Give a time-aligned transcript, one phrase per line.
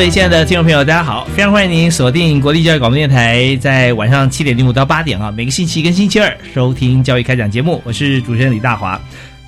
[0.00, 1.26] 各位亲爱的听众朋友，大家好！
[1.36, 7.82] 非常欢迎您锁定国立教育广播电台，在晚上七点零五到八点啊，每个星期跟星期二收听教育开讲节目。
[7.84, 8.98] 我是主持人李大华。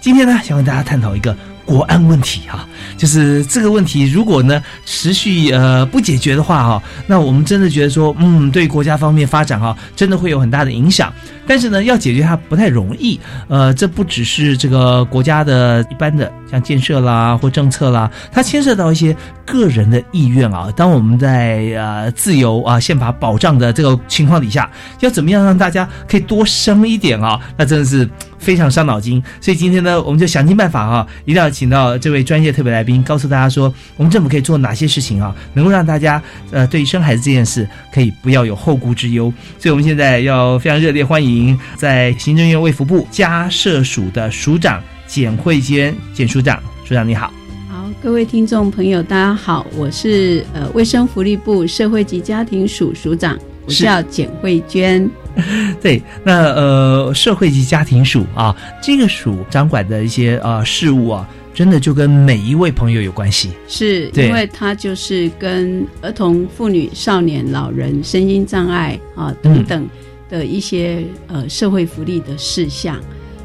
[0.03, 11.11] 今天呢，想跟大家探讨一个国安问题哈，就是这个问题如果呢持续呃不解决的话哈，那我们真的觉得说，嗯，对国家方面发展哈，真的会有很大的影响。
[11.47, 13.19] 但是呢，要解决它不太容易。
[13.49, 16.31] 呃，这不只是这个国家的一般的。
[16.53, 20.71] 像建设啦或政策啦，它牵涉到一些个人的意愿啊。
[20.77, 27.41] 当我们在呃自由啊宪法保障的这个情况底下，要怎么样让大家可以多生一点啊？
[27.57, 28.09] 那真的是
[28.39, 29.23] 非常伤脑筋。
[29.41, 39.33] 所以今天呢，我们就想尽办法啊，一定要请到这位专业特别来宾，告诉大家说，我们政府可以做哪些事情啊，能够让大家呃对生孩子这件事可以不要有后顾之忧。
[39.59, 44.83] 所以我们现在要非常热烈欢迎在行政院卫福部家社署的署长。
[45.13, 47.31] 简慧娟，简署长，署长你好。
[47.69, 55.07] 好，各位听众朋友，大家好，我是呃卫生福利部社会及家庭署署长，我叫简慧娟。
[55.83, 69.87] 对，那呃社会及家庭署啊，这个署掌管的一些呃事务啊，真的就跟每一位朋友有关系，是因为它就是跟儿童、妇女、少年、老人、身心障碍啊等等
[70.31, 72.99] 的一些呃社会福利的事项。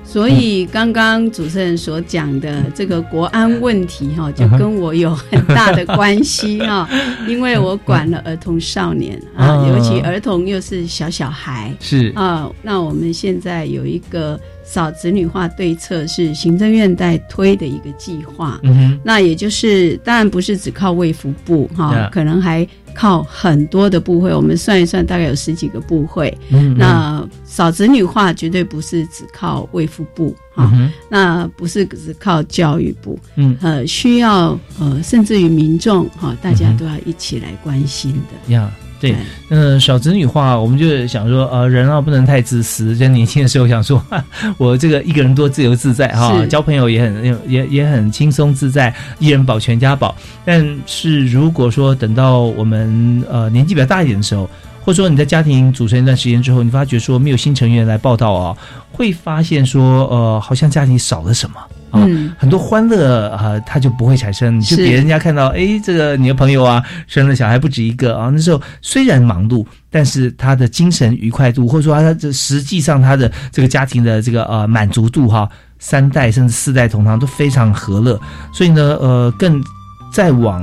[0.08, 6.90] 所以刚刚主持人所讲的这个国安问题哈，就跟我有很大的关系哈，
[7.28, 12.12] 因为我管了儿童少年啊，尤其儿童又是小小孩是。
[12.16, 14.40] 啊，那我们现在有一个。
[14.68, 18.60] 少子女化对策是行政院在推的一个计划，
[19.02, 24.34] 那也就是当然不是只靠卫福部哈，可能还靠很多的部会。
[24.34, 26.38] 我们算一算，大概有十几个部会。
[26.76, 30.70] 那少子女化绝对不是只靠卫福部哈，
[31.10, 33.18] 那不是只靠教育部，
[33.62, 38.54] 呃，需要呃，甚至于民众哈，大家都要一起来关心的。
[39.00, 39.16] 对，
[39.50, 42.96] 嗯，小子女化，我们就想说，呃，人啊不能太自私。
[42.96, 44.04] 在年轻的时候想说，
[44.58, 50.16] 我这个一个人多自由自在哈，交朋友也很也也很轻松自在，一人保全家保。
[50.44, 54.50] 但是如果说等到我们呃年纪比较大一点的时候，
[54.84, 58.58] 或者说你在家庭组成一段时间之后，你发觉说没有新成员来报道啊，
[58.92, 61.58] 会发现说，呃，好像家庭少了什么。
[61.94, 64.60] 嗯，很多欢乐啊，他就不会产生。
[64.60, 68.30] 就别人家看到，哎，这个你的朋友啊，生了小孩不止一个啊。
[68.30, 75.50] 那时候虽然忙碌，但是他的精神愉快度，或者说他这实际上他的这个家庭的这个呃满足度哈，
[75.80, 78.20] 三代甚至四代同堂都非常和乐。
[78.54, 79.64] 所以呢，呃，更
[80.12, 80.62] 再往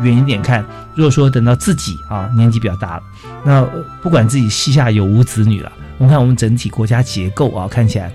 [0.00, 3.02] 远一点看，如果说等到自己啊年纪比较大了，
[3.44, 3.62] 那
[4.02, 8.10] 不管自己膝下有无子女了，我们看我们整体国家结构啊，看起来。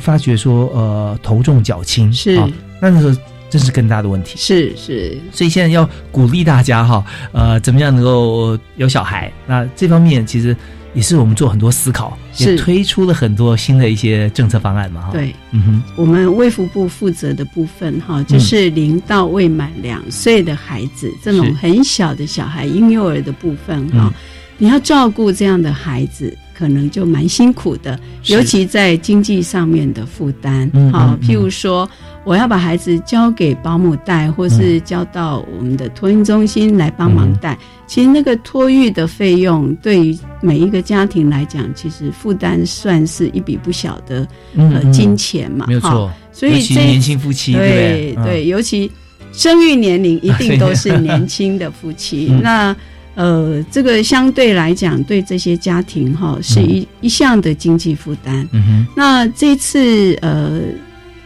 [0.00, 2.36] 发觉说，呃，头重脚轻是，
[2.80, 3.16] 那那时候
[3.50, 4.36] 这是更大的问题。
[4.36, 9.32] 是是，所以现在要鼓励大家哈，呃，怎么样能够有小孩？
[9.46, 10.56] 那这方面其实
[10.94, 15.02] 也是我们做很多思考，也推出了很多新的一些政策方案嘛。
[15.02, 24.12] 哈，对，嗯哼，我们卫福部负责的部分哈，就是零到未满两岁的孩子，这种很小的小孩，婴幼儿的部分哈，
[24.58, 26.36] 你要照顾这样的孩子。
[26.58, 27.96] 可能就蛮辛苦的，
[28.26, 30.68] 尤其在经济上面的负担。
[30.92, 31.88] 好，譬如说，
[32.24, 37.56] 我要把孩子交给保姆带，或是交到我们的托婴中心来帮忙带。
[37.86, 44.26] 其实那个托育的费用，对于每一个家庭来讲，其实负担算是一笔不小的
[44.56, 45.66] 呃金钱嘛。
[45.68, 48.90] 没有错，所以这年轻夫妻对对，尤其
[49.32, 52.26] 生育年龄一定都是年轻的夫妻。
[52.42, 52.74] 那
[53.18, 58.48] 呃，这个相对来讲，对这些家庭哈，是一一项的经济负担。
[58.52, 58.86] 嗯哼。
[58.94, 60.60] 那这次呃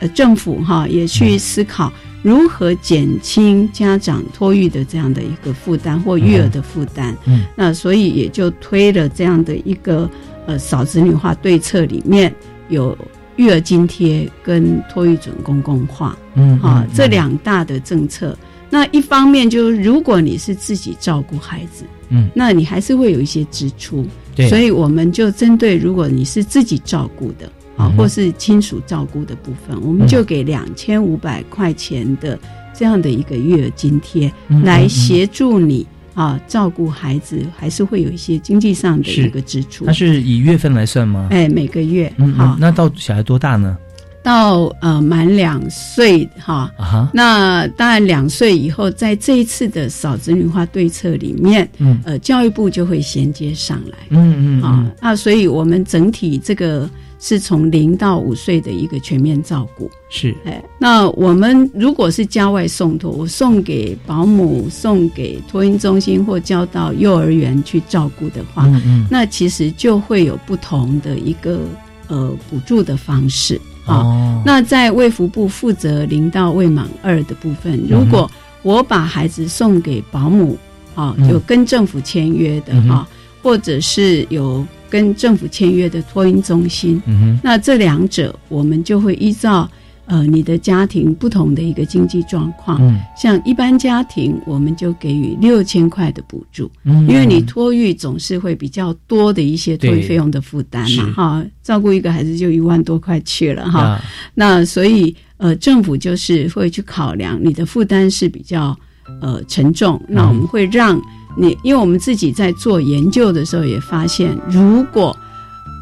[0.00, 1.92] 呃政府哈也去思考
[2.22, 7.14] 如何减轻家长托育的这样的一个负担或育儿的负担。
[7.26, 10.08] 嗯，那所以也就推了这样的一个
[10.46, 12.34] 呃少子女化对策，里面
[12.70, 12.96] 有
[13.36, 16.16] 育儿津贴跟托育准公共化。
[16.36, 18.34] 嗯啊，这两大的政策。
[18.72, 27.44] 那一方面就是，如果你是自己照顾孩子，嗯，那你还是会有一些支出，对，所以我们就针对如果你是自己照顾的
[27.76, 32.38] 啊，嗯或是亲属照顾的部分，我们就给两千五百块钱的
[32.74, 39.84] 这样的一个育儿津贴，嗯来协助你啊照顾孩子，还是会有一些经济上的一个支出。
[39.84, 39.92] 它。
[39.92, 41.28] 是以月份来算吗？
[41.30, 42.54] 哎，每个月嗯，好。
[42.54, 43.76] 嗯，那到小孩多大呢？
[44.22, 46.70] 到呃满两岁哈，
[47.12, 52.00] 那当然，两岁以后，在这一次的少子女化对策里面，嗯。
[52.04, 53.98] 呃，教育部就会衔接上来。
[54.10, 54.62] 嗯嗯。
[54.62, 54.90] 啊。
[55.00, 56.88] 那所以我们整体这个
[57.18, 59.90] 是从零到五岁的一个全面照顾。
[60.08, 71.60] 是，哎，那我们如果是家外送托，我送给保姆、送给托婴中心或交到幼儿园去照顾的话，嗯嗯，那其实就会有不同的一个
[72.08, 73.96] 呃补助的方式啊。
[73.96, 78.30] 哦，那在卫福部负责零到未满二的部分，如果
[78.62, 80.56] 我把孩子送给保姆，
[80.94, 81.28] 啊，嗯。
[81.28, 82.88] 有跟政府签约的嗯哼。
[82.88, 83.08] 哈，
[83.42, 89.68] 或者是有跟政府签约的托婴中心，嗯，那这两者我们就会依照
[90.12, 93.00] 呃你的家庭不同的一个经济状况，嗯。
[93.16, 103.80] 像一般家庭我们就给予六千块的补助，嗯，因为你托育总是会比较多的一些托育费用的负担嘛，哈，照顾一个孩子就一万多块去了哈。
[103.80, 104.04] 啊
[104.34, 108.76] 那所以呃，政府就是会去考量你的负担是比较
[109.22, 111.00] 呃沉重，那我们会让
[111.38, 115.16] 你，因为我们自己在做研究的时候也发现，如果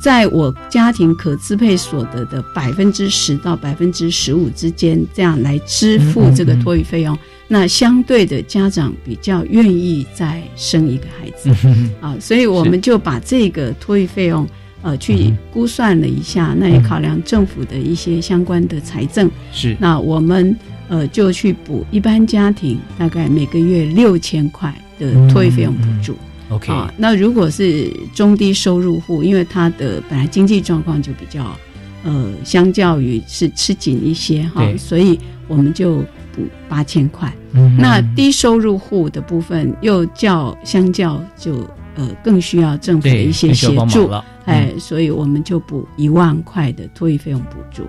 [0.00, 7.16] 在我家庭可支配所得的百分之十到百分之十五之间，这样来支付这个托育费用，
[7.46, 11.54] 那相对的家长比较愿意再生一个孩子。
[11.64, 14.48] 嗯啊，所以我们就把这个托育费用
[14.80, 20.56] 呃去估算了一下，那也考量政府的一些相关的财政，是，那我们
[20.88, 26.16] 呃就去补一般家庭大概每个月六千块的托育费用补助。
[26.50, 31.56] OK，啊，那如果是中低收入户，因为他的本来经济状况就比较
[32.02, 35.18] 呃，相较于是吃紧一些哈对，所以
[35.48, 35.96] 我们就
[36.32, 37.32] 补八千块。
[37.52, 47.82] 嗯那低收入户的部分又较相较就呃更需要政府的一些协助，了，哎，所以我们就补一万块的托育费用补助。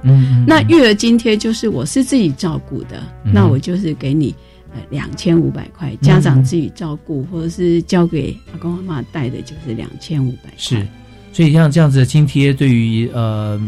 [0.48, 4.51] 那育儿津贴就是我是自己照顾的，嗯那我就是给你呃
[4.90, 10.54] 两千五百块，家长自己照顾、或者是交给阿公阿妈带的，就是两千五百块。
[10.58, 10.88] 是，
[11.32, 13.60] 所以像这样子的津贴，对于呃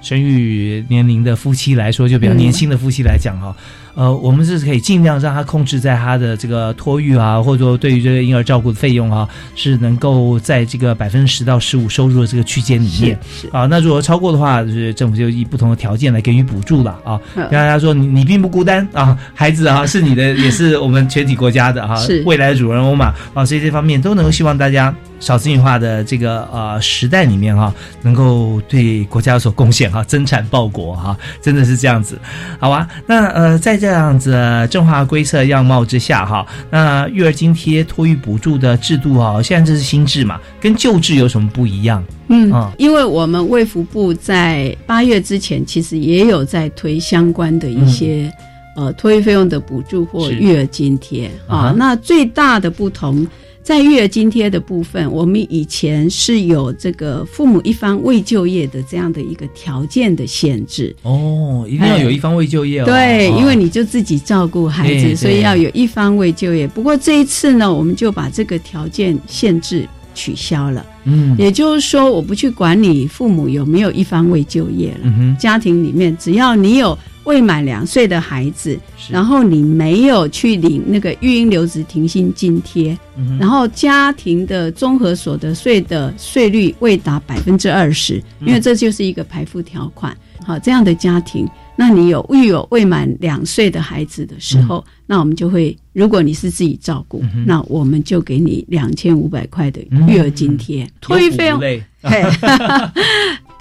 [0.00, 3.56] 生育年龄的夫妻来说，就比较嗯年轻的夫妻来讲哈、
[3.94, 13.18] 呃，我们是可以尽量让他控制在他的这个托育啊，或者说对于这个婴儿照顾的费用啊，是能够在这个百分之十到十五收入的这个区间里面。
[13.40, 17.20] 是啊，那如果超过的话，就是政府就以不同的条件来给予补助了啊。
[17.34, 27.72] 嗯跟大家说，你你并不孤单啊， 孩子啊 是你的，也是我们全体国家的哈、是未来的主人翁嘛啊，所以这方面都能够希望大家少子女化的这个呃时代里面哈、
[28.02, 32.18] 能够对国家有所贡献哈、增产报国哈、真的是这样子，
[32.58, 32.88] 好吧。
[33.06, 42.00] 那呃，在这样子呃正化规则样貌之下哈、那育儿津贴、托育补助的制度哈、现在这是新制嘛，跟旧制有什么不一样？
[42.28, 48.32] 嗯啊，因为我们卫福部在八月之前，其实也有在推相关的一些、
[48.76, 51.74] 呃托育费用的补助或育儿津贴啊。
[51.76, 53.26] 那最大的不同
[53.62, 60.94] 在育儿津贴的部分，我们以前是有这个父母一方未就业的这样的一个条件的限制。
[61.02, 62.84] 哦，一定要有一方未就业哦。
[62.84, 66.66] 对，哦因为你就自己照顾孩子，所以要有一方未就业。
[66.66, 70.84] 不过这一次呢，我们就把这个条件限制取消了。
[71.04, 75.00] 嗯也就是说，我不去管你父母有没有一方未就业了。
[75.04, 78.78] 嗯，家庭里面，只要你有未满两岁的孩子，
[79.10, 88.48] 然后你没有去领那个育婴留职停薪津贴，嗯然后家庭的综合所得税的税率未达百分之二十，嗯。
[88.48, 90.16] 因为这就是一个排付条款。
[90.44, 101.60] 好，这样的家庭，那你有育有未满两岁的孩子的时候，那我们就会，如果你是自己照顾，嗯那我们就给你两千五百块的育儿津贴，托育费用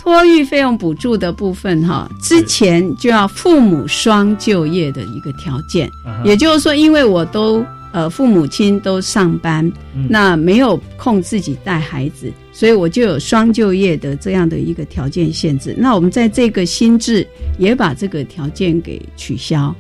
[0.02, 5.92] 托育费用补助的部分哈，之前就要父母双就业的一个条件，
[6.26, 9.64] 也就是说，因为我都呃父母亲都上班，
[9.96, 15.76] 嗯那没有空自己带孩子，所以我就有双就业的这样的一个条件限制。
[15.78, 17.28] 那我们在这个新制
[17.60, 19.74] 也把这个条件给取消。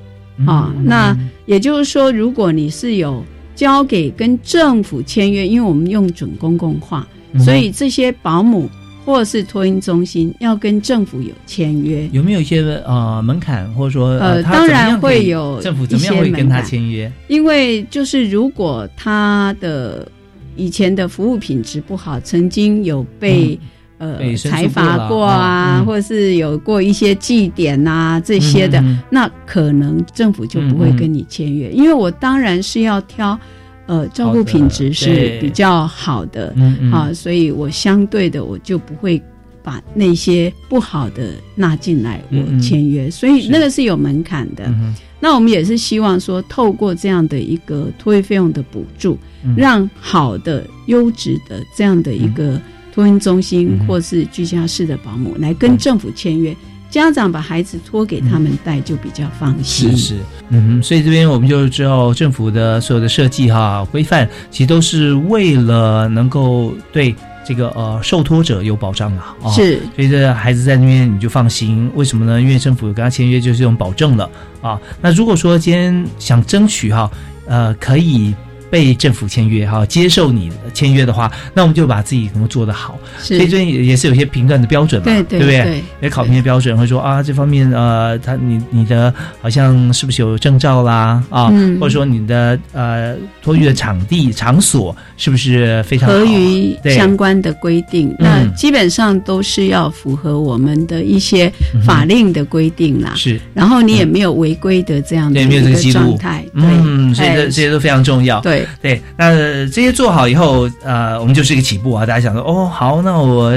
[0.45, 3.23] 啊，那也就是说，如果你是有
[3.55, 8.69] 交给跟政府签约，因为我们用准公共化，嗯所以这些保姆
[9.05, 12.07] 或是托婴中心要跟政府有签约。
[12.11, 17.11] 有没有一些呃门槛，或者说呃当然会有政府怎么样会跟他签约？
[17.27, 20.07] 因为就是如果他的
[20.55, 23.57] 以前的服务品质不好，曾经有被、
[23.97, 25.85] 呃被申诉裁罚过啊，嗯。
[25.85, 33.39] 或者是有过一些祭典啊这些的，那可能政府就不会跟你签约，因为我当然是要挑
[33.87, 39.21] 呃照顾品质是比较好的嗯所以我相对的我就不会。
[39.63, 44.65] 把那些不好的纳进来，我签约，所以那个是有门槛的。
[44.65, 49.53] 嗯那我们也是希望说，透过这样的一个托育费用的补助，嗯。
[49.55, 52.59] 让好的、优质的这样的一个
[52.91, 56.57] 托运中心、嗯或是居家式的保姆来跟政府签约，
[56.91, 59.89] 家长把孩子托给他们带就比较放心。
[59.91, 60.19] 是是，
[60.49, 69.35] 嗯哼，所以这边我们就知道政府的所有的设计哈规范，其实都是为了能够对这个呃受托者有保障啊。
[69.41, 72.41] 哦、，是所以这孩子在那边你就放心，为什么呢？
[72.41, 74.29] 因为政府有跟他签约，就是这种保证了
[74.61, 74.77] 啊。
[75.01, 77.09] 那如果说今天想争取哈，
[77.47, 78.35] 呃，可以。
[78.71, 82.97] 被政府签约哈，接受你签约的话，那我们就把自己能够做得好。
[83.21, 83.35] 是。
[83.35, 85.61] 所以这边也也是有些评断的标准嘛，对对不对？
[85.63, 85.83] 对。
[86.01, 91.21] 也考评的标准会说啊，这方面呃，他你你的好像是不是有证照啦？
[91.29, 91.77] 啊，嗯。
[91.79, 101.51] 或者说你的呃托育的场地场所是不是非常好合于相关的规定，那基本上都是要符合我们的一些
[101.85, 103.13] 法令的规定啦。
[103.15, 103.39] 是。
[103.53, 105.99] 然后你也没有违规的这样的对一个没有这个记录。
[105.99, 107.45] 状态，嗯，对，所以这哎。
[107.45, 108.39] 这些都非常重要。
[108.39, 109.31] 对对，那
[109.67, 112.05] 这些做好以后，呃，我们就是一个起步啊。
[112.05, 113.51] 大家想说，哦，好，那我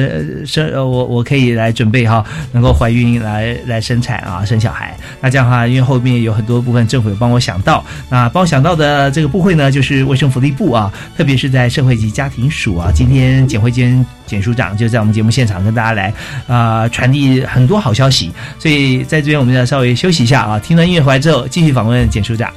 [0.47, 4.97] 生我我可以来准备哈，能够怀孕来来生产啊，生小孩。
[5.21, 12.91] 那这样的话，因为后面有很多部分政府有帮我想到，那帮我想到的这个部会呢，就是卫生福利部啊，特别是在社会及家庭署啊。
[12.95, 16.13] 今天简慧娟简署长就在我们节目现场跟大家来
[16.47, 22.53] 啊、传递很多好消息，所以在这边我们要稍微休息一下啊，听完音乐回来之后，继续访问简署长。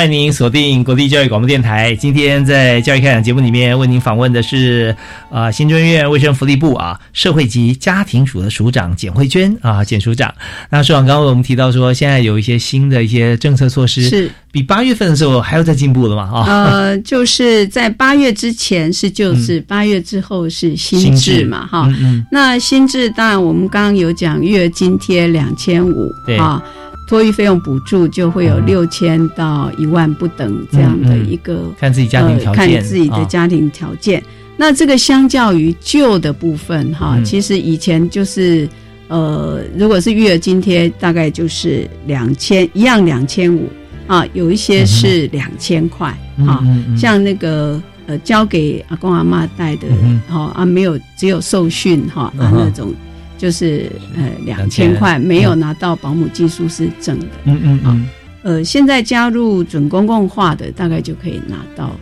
[0.00, 1.94] 欢迎您锁定国立教育广播电台。
[1.94, 4.96] 今天在教育开讲节目里面为您访问的是
[5.30, 10.34] 啊、新中院卫生福利部啊社会及家庭署的署长简慧娟啊简署长。
[10.70, 16.44] 那署长刚刚我们提到说，现在有一些新的一些政策措施，是比八月份的时候还要再进步了嘛啊？
[16.46, 21.84] 呃，就是在八月之前是旧制，八、月之后是新新制制嘛，哈。
[21.88, 26.62] 嗯嗯那新制当然我们刚刚有讲育儿津贴两千五对啊，
[27.10, 33.24] 托育费用补助就会有六千到一万不等这样的一个、看自己家庭条呃、件，看自己的啊。
[33.24, 34.22] 家庭条件。
[34.56, 37.24] 那这个相较于旧的部分哈，嗯。
[37.24, 38.68] 其实以前就是
[39.08, 43.68] 呃，如果是育儿津贴，大概就是两千一样两千五
[44.06, 46.62] 啊，有一些是两千块啊，
[46.96, 52.94] 像那个呃交给阿公阿妈带的嗯哈、啊，没有只有受训哈、那种。
[53.40, 54.94] 就是呃两2000千。
[54.96, 58.08] 块没有拿到保姆技术是正的，嗯嗯嗯。
[58.42, 61.92] 呃现在加入准公共化的大概就可以拿到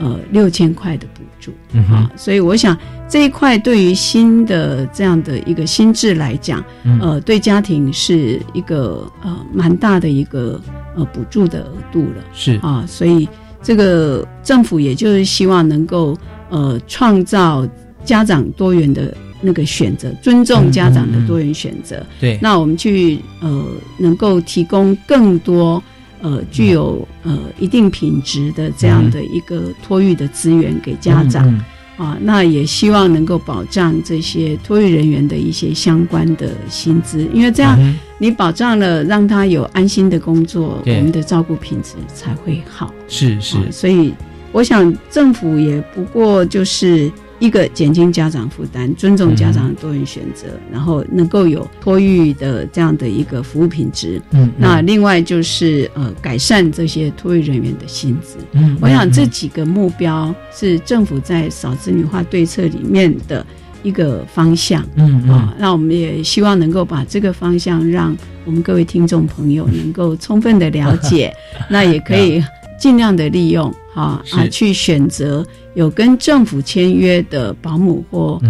[0.00, 2.76] 呃六千块的补助，嗯啊，所以我想
[3.08, 6.98] 这一块对于新的这样的一个心智来讲，嗯。
[7.00, 10.60] 呃，对家庭是一个呃蛮大的一个
[10.96, 12.24] 呃补助的额度了。
[12.32, 12.58] 是。
[12.60, 13.28] 啊，所以
[13.62, 16.16] 这个政府也就是希望能够
[16.48, 17.68] 呃创造
[18.04, 22.04] 家长多元的那个选择，尊重家长的多元选择。
[22.20, 23.66] 对，那我们去呃
[23.98, 25.82] 能够提供更多
[26.20, 31.48] 呃具有呃一定品质的这样的一个托育的资源给家长。
[31.48, 31.60] 嗯
[31.98, 42.94] 啊，那也希望能够保障这些托育人员的一些相关的薪资，因为这样嗯你保障了，让他有安心的工作，我们的照顾品质才会好。
[43.08, 43.56] 是是。
[43.56, 44.14] 啊所以
[44.52, 54.20] 我想政府也不过就是一个减轻家长负担，尊重家长的多元选择，然后能够有托育的这样的一个服务品质。
[54.32, 58.38] 嗯，那另外就是呃改善这些托育人员的薪资。
[58.52, 63.46] 嗯，我想这嗯几个目标是政府在少子女化对策里面的
[63.84, 64.84] 一个方向。
[64.96, 71.32] 嗯嗯啊，那我们也希望能够把这个方向让我们各位听众朋友能够充分的了解，
[71.70, 72.42] 那也可以
[72.80, 78.40] 尽量的利用哈啊去选择有跟政府签约的保姆或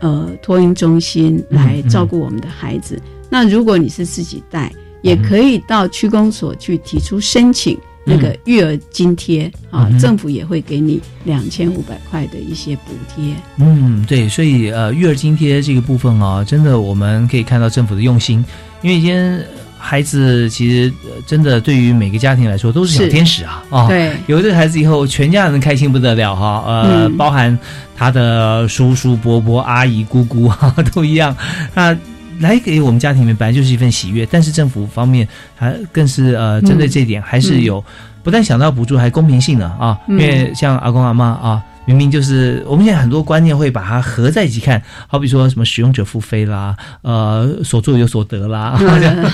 [0.00, 3.00] 呃托婴中心嗯来照顾我们的孩子。
[3.28, 7.78] 那如果你是自己带，也可以到区公所去提出申请。
[8.04, 13.32] 那个育儿津贴啊政府也会给你两千五百块的一些补贴。
[13.58, 18.44] 嗯，对，所以呃，育儿津贴这个部分啊，真的我们可以看到政府的用心，
[18.82, 19.40] 因为今天
[19.84, 23.88] 孩子其实、呃真的对于每个家庭来说都是小天使啊啊。
[23.88, 27.58] 对，有了这个孩子以后，全家人开心不得了哈，呃，嗯包含
[27.96, 31.36] 他的叔叔、伯伯、阿姨、姑姑哈，都一样。
[31.74, 31.96] 那
[32.38, 37.84] 来给我们家庭里面本来就是一份喜悦，但是政府方面还更是呃针对这一点，还是有、
[38.22, 39.98] 不但想到补助，还公平性的啊。
[40.08, 48.78] 因嗯为像阿公阿妈啊，明明就是我们现在很多观念会把它合在一起看，好比说什么使用者付费啦，呃，所作有所得啦。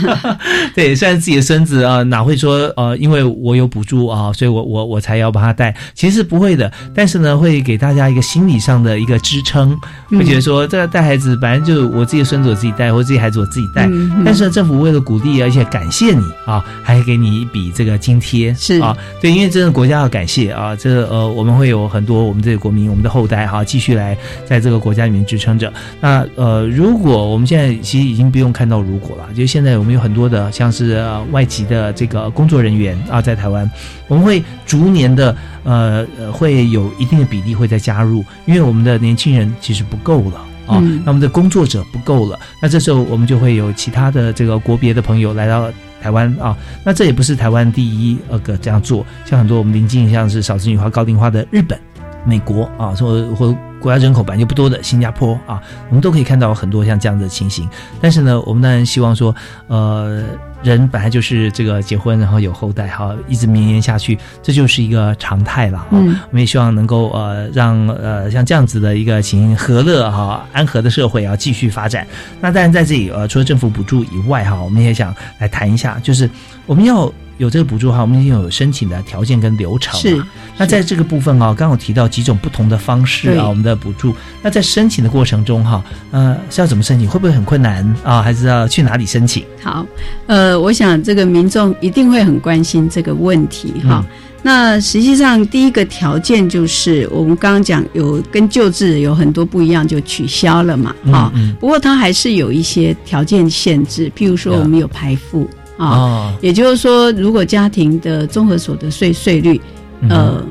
[0.74, 6.72] 对，虽然自己的孙子啊，哪会说呃，因为我有补助啊，所以我我我才要把他带，其实不会的。
[6.94, 9.78] 但是呢，会给大家一个心理上的一个支撑，
[10.10, 13.86] 会觉得说这个带孩子反正就我自己的孙子我自己带，或者自己孩子我自己带。
[13.86, 25.72] 嗯嗯但是呢，政府为了鼓励而且感谢你啊，还给你一笔这个津贴是啊，对，因为真的国家要感谢啊，这呃我们会有很多我们这个国民我们的后代哈、继续来在这个国家里面支撑着。
[26.00, 33.70] 那呃，如果我们现在其实已经不用看到如果了，就现在我们有很多的像是、呃、外籍的这个工作人员啊，在台湾，
[34.06, 40.44] 我们会逐年的呃呃会有一定的比例会再加入，因为我们的年轻人其实不够了。
[40.66, 51.80] 啊、嗯那我们的工作者不够了，那这时候我们就会有其他的这个国别的朋友来到台湾啊，那这也不是台湾第一呃个这样做，像很多我们邻近像是少子女化、高龄化的日本、
[52.28, 57.66] 美国啊，或或国家人口本来就不多的新加坡啊，我们都可以看到很多像这样的情形。
[58.02, 59.34] 但是呢，我们当然希望说，
[59.68, 60.24] 呃，
[60.62, 65.86] 人本来就是这个结婚然后有后代哈，一直绵延下去，这就是一个常态了啊。
[65.92, 72.06] 嗯我们也希望能够呃让呃像这样子的一个情形和乐哈、安和的社会啊继续发展。
[72.40, 76.28] 那当然在这里呃除了政府补助以外哈、我们也想来谈一下，就是
[76.66, 80.22] 我们要有这个补助哈，我们已经有申请的条件跟流程是。
[80.56, 84.14] 那在这个部分啊，刚刚有提到几种不同的方式啊，我们的补助。
[84.42, 87.08] 那在申请的过程中哈，呃是要怎么申请？
[87.08, 88.20] 会不会很困难啊？
[88.20, 89.44] 还是要去哪里申请？
[89.62, 89.86] 好，
[90.26, 94.04] 呃，我想这个民众一定会很关心这个问题哈。
[94.06, 109.58] 嗯那实际上，第一个条件就是我们刚刚讲有跟旧制有很多不一样，就取消了嘛，啊、嗯不过它还是有一些条件限制，譬如说我们有排富啊，哦，也就是说，如果家庭的综合所得税税率
[110.00, 110.44] 嗯呃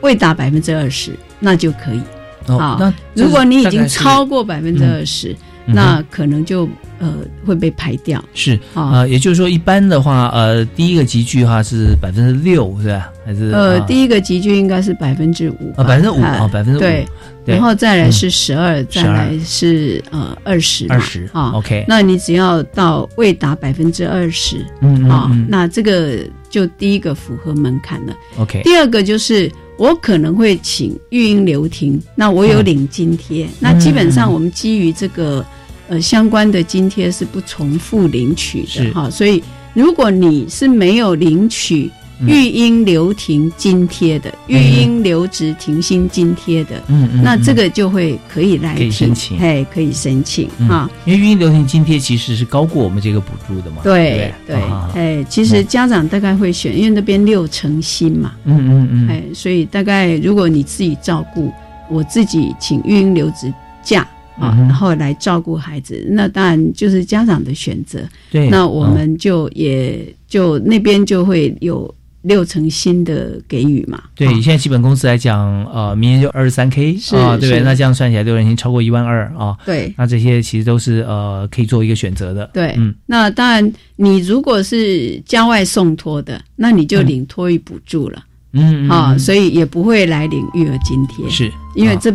[0.00, 2.00] 未达百分之二十，那就可以。
[2.48, 5.74] 哦好那如果你已经超过百分之二十，嗯哼。
[5.74, 8.22] 那可能就呃会被排掉。
[8.34, 8.90] 是啊。
[8.92, 13.10] 呃，也就是说，一般的话，呃，第一个集聚的话是百分之六，是吧？
[13.24, 13.86] 还是呃，啊？
[13.86, 17.06] 第一个集聚应该是百分之五啊，百分之五哎啊，百分之五，对，
[17.44, 21.52] 然后再来是十二，再来是呃二十，二十啊。
[21.54, 26.18] ，OK，那你只要到未达百分之二十嗯啊那这个
[26.50, 28.14] 就第一个符合门槛了。
[28.38, 35.44] ，OK，第二个就是我可能会请育婴留停，那我有领津贴，那基本上我们基于这个
[35.88, 39.42] 呃相关的津贴是不重复领取的哈，所以
[39.74, 49.38] 如果你是没有领取嗯育婴留停津贴的，育婴留职停薪津贴的，嗯嗯，那这嗯个就会可以来可以申提请。
[49.38, 50.68] 嘿，可以申请嗯。
[50.68, 50.90] 啊。
[51.04, 54.56] 因为育婴留停津贴其实是高过我们这个补助的嘛，对对
[54.94, 61.52] 哎，其实家长大概会选，因为那边六成薪嘛，嗯嗯嗯，哎，所以大概如果你自己照顾，
[61.90, 64.06] 我自己请育婴留职假
[64.38, 68.00] 啊，然后来照顾孩子，那当然就是家长的选择。
[68.30, 74.02] 对，那我嗯们就也就那边就会有六成新的给予嘛。
[74.14, 77.62] 对，啊以现在基本工资来讲，呃，明年就二十三 K 是啊，对不对？
[77.62, 79.56] 那这样算起来，六人已经超过一万二啊。
[79.64, 82.50] 对那这些其实都是呃可以做一个选择的。
[82.54, 88.22] 对，嗯，那当然你如果是郊外送托的，那你就嗯领托育补助了。
[88.54, 92.10] 嗯啊，所以也不会来领育儿津贴，是因为这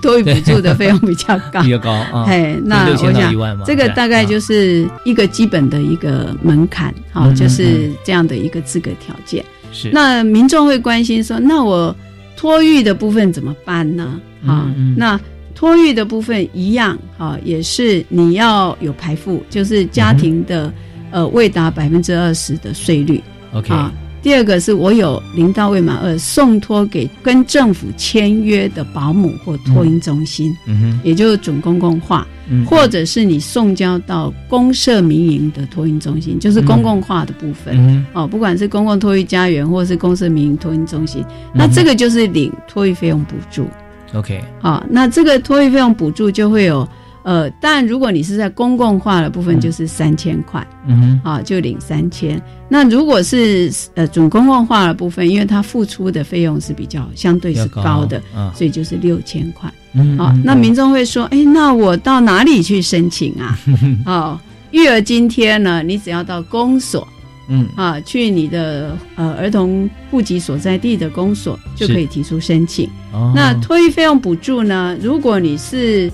[0.00, 1.68] 托育补助的费用比较高比。
[1.76, 9.44] 较高啊，哎，那我想这个大概就是是一个基本的一个门槛，好、嗯就是这样的一个资格条件。
[9.72, 11.94] 是那民众会关心说，那我
[12.36, 14.20] 托育的部分怎么办呢？
[14.46, 15.18] 啊、嗯嗯那
[15.54, 20.72] 托育的部分一样，啊，也是你要有排付，就是家庭的、嗯
[21.12, 23.92] 呃未达百分之二十的税率 OK 啊。
[24.22, 32.26] 第二个是我有零到未满二送托给跟政府签约的保姆或托婴中心，嗯哼也就是准公共化。
[32.48, 37.74] 嗯或者是你送交到公社民营的托婴中心，就是公共化的部分。
[37.78, 43.66] 嗯哦，不管是公共托育家园或是公社民营托婴中心，嗯那这个就是领托育费用补助。
[44.12, 46.86] OK 好、那这个托育费用补助就会有，
[47.24, 52.40] 呃，但如果你是在公共化的部分，就是三千块，嗯哼啊、就领三千。
[52.68, 59.72] 那如果是呃准公共化的部分，因为它付出的费用是比较相对是高的，啊所以就是六千块。
[59.94, 63.58] 嗯好、那民众会说，哎，那我到哪里去申请啊？
[64.06, 65.82] 哦，育儿津贴呢？
[65.82, 67.06] 你只要到公所
[67.48, 72.88] 嗯啊，去你的呃儿童户籍所在地的公所就可以提出申请。
[73.12, 74.96] 哦那托育费用补助呢？
[75.02, 76.10] 如果你是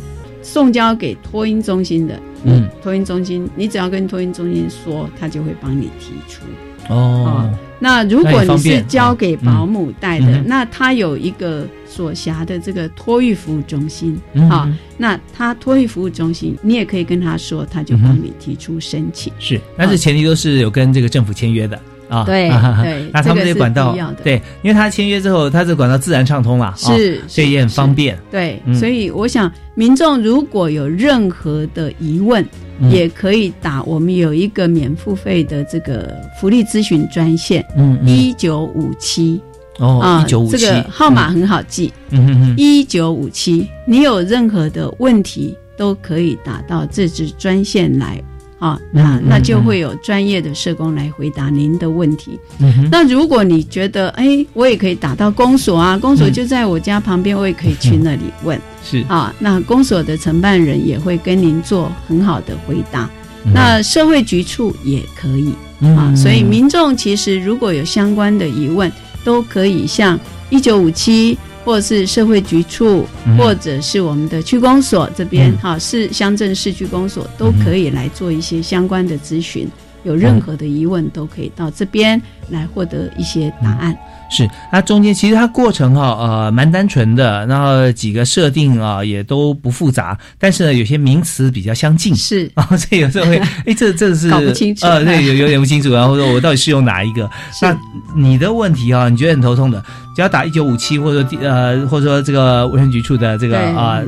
[0.49, 2.67] 送交给托婴中心的，嗯。
[2.83, 6.41] 托婴中心，你只要跟托婴中心说，他就会帮你提出。
[6.89, 7.51] 哦。
[7.79, 19.33] 那如果你是交给保姆带的，嗯嗯那他有一个所辖的这个托育服务中心嗯啊，那他托育服务中心，你也可以跟他说，他就帮你提出申请。
[19.39, 21.79] 是，但是前提都是有跟这个政府签约的
[22.09, 22.25] 啊。
[22.25, 22.49] 对
[22.83, 28.19] 对那他们这管道对，因为他签约之后，他这管道自然畅通了，啊是所以也很方便。
[28.31, 28.75] 对，嗯。
[28.75, 32.45] 所以我想民众如果有任何的疑问，
[32.81, 32.91] 嗯。
[32.91, 38.09] 也可以打我们有一个免付费的这个福利咨询专线嗯嗯。
[38.09, 39.41] 一九五七
[39.79, 40.59] 哦，啊，一九五七。
[40.59, 42.55] 这个号码很好记，嗯嗯嗯。
[42.57, 48.23] 一九五七，你有任何的问题都可以打到这支专线来。
[48.59, 52.39] 啊，那嗯那就会有专业的社工来回答您的问题。
[52.59, 58.61] 嗯那如果你觉得，哎，我也可以打到公所啊，公所就在我家旁边，我也可以去那里问。
[58.83, 63.09] 是啊，那公所的承办人也会跟您做很好的回答。
[63.45, 68.91] 嗯那社会局处也可以啊，嗯所以民众其实如果有相关的疑问，
[69.25, 70.19] 都可以向
[70.51, 71.39] 一九五七。
[71.69, 79.69] 或是社会局处，嗯或者是我们的区公所这边嗯，哈、市乡镇市区公所都可以来做一些相关的咨询。
[80.05, 83.95] 有任何的疑问，都可以到这边来获得一些答案。
[84.31, 92.15] 是，它中间其实它过程哈呃蛮单纯的，然后几个设定啊也都不复杂，但是呢有些名词比较相近。
[92.15, 97.29] 是啊， 所以有时候会， 哎，这这是搞不清楚呃，对，有有点不清楚，然后说我到底是用哪一个？
[97.61, 97.77] 那
[98.17, 99.85] 你的问题啊，你觉得很头痛的，
[100.19, 103.67] 只要打一九五七，或者说地呃，或者说这个卫生局处的这个对。
[103.69, 104.03] 啊、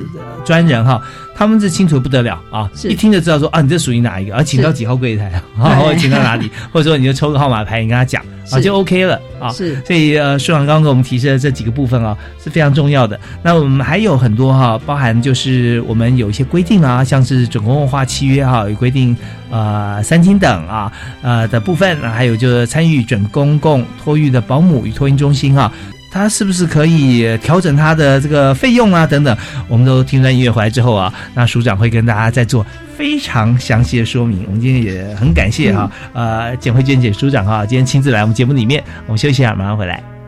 [0.45, 1.01] 专人哈，
[1.37, 8.21] 他们是清楚的不得了啊，一听就知道说啊，你这属于哪一个，啊，请到几号柜台啊， 或者请到哪里， 或者说你就抽个号码牌，你跟他讲
[8.51, 9.53] 啊，就 OK 了啊。
[9.53, 9.81] 是。
[9.87, 13.21] 所以呃，舒长刚刚给我们提示的这几个部分啊，是非常重要的。
[13.45, 19.17] 那我们还有很多哈、包含就是我们有一些规定啊，像是准公共化契约哈、有规定
[19.49, 20.91] 呃三金等啊
[21.23, 25.71] 呃的部分，还有就是参与准公共托育的保姆与托婴中心哈、
[26.11, 29.07] 他是不是可以调整他的这个费用啊？
[29.07, 29.37] 等等，
[29.69, 34.45] 我们都听完音乐回来之后啊，那署长会跟大家再做非常详细的说明。
[34.47, 38.83] 我们今天也很感谢哈、呃，简慧娟姐署长哈、今天亲自来我们节目里面。
[39.07, 40.20] 我们休息一下，马上回来。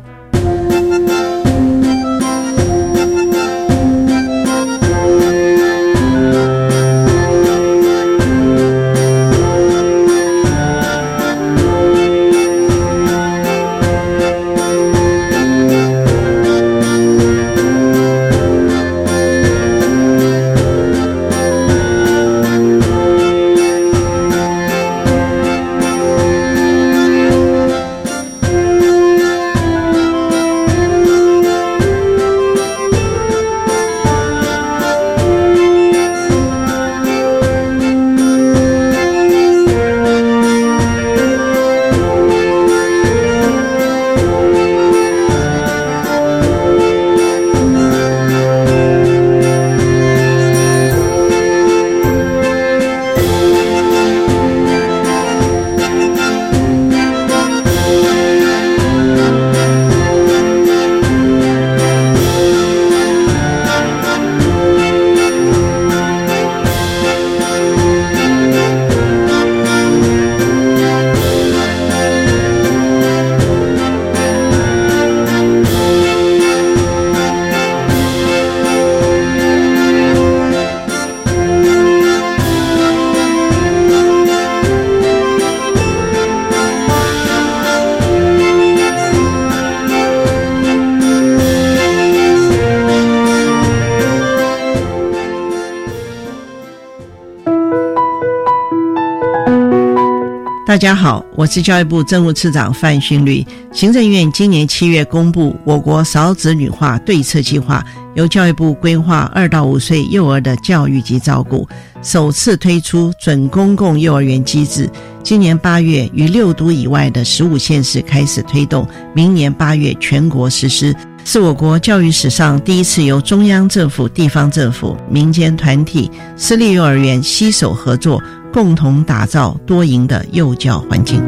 [100.82, 103.46] 家好，我是教育部政务次长范训律。
[103.72, 107.84] 行政院今年七月公布我国少子女化对策计划，
[108.16, 111.68] 由教育部规划二到五岁幼儿的教育及照顾，
[112.02, 114.90] 首次推出准公共幼儿园机制。
[115.22, 120.92] 今年八月于六都以外的十五县市开始推动，明年八月全国实施。
[121.24, 128.20] 是我国教育史上第一次由中央政府、地方政府、民间团体、私立幼儿园携手合作，
[128.52, 131.22] 共同打造多赢的幼教环境。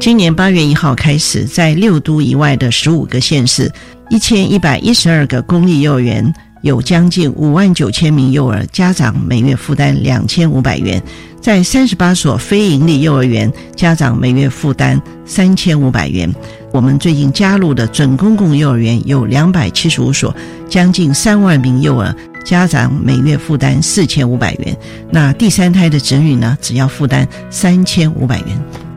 [0.00, 3.70] 今年八月一号开始，在六都以外的十五个县市，
[4.08, 6.32] 一千一百一十二个公立幼儿园。
[6.62, 11.00] 有将近五万九千名幼儿家长每月负担两千五百元，
[11.40, 16.34] 在三十八所非营利幼儿园，家长每月负担三千五百元。
[16.72, 20.34] 我们最近加入的准公共幼儿园有两百七十五所，
[20.68, 22.12] 将近三万名幼儿
[22.46, 24.76] 家长每月负担四千五百元。
[25.10, 28.46] 那第三胎的子女呢，只要负担三千五百元，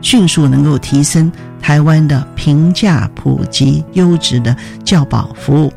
[0.00, 5.72] 迅速能够提升台湾的平价、普及、优质的教保服务。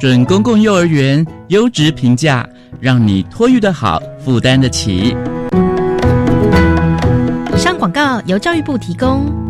[0.00, 2.48] 准公共幼儿园优质评价，
[2.80, 5.14] 让你托育的好，负担得起。
[7.54, 9.45] 以上广告由教育部提供。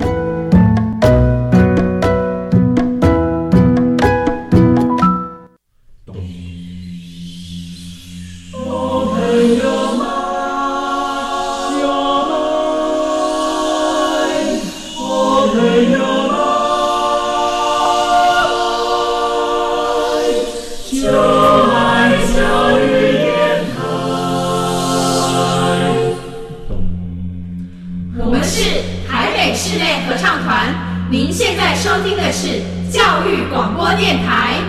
[31.26, 34.65] 您现在收听的是教育广播电台。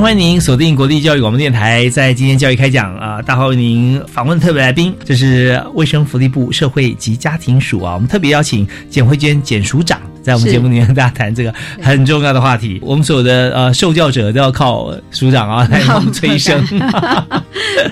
[0.00, 10.00] 欢迎您锁定国立教育广播电台，在今天教育开讲啊，大号为您访问特别来宾，这是卫生福利部社会及家庭署啊，我们特别邀请简慧娟简署长。
[10.24, 16.58] 在我们是节目里面跟大家谈这个很重要的话题，我们所有的呃受教者都要靠署长啊 来帮我们催生。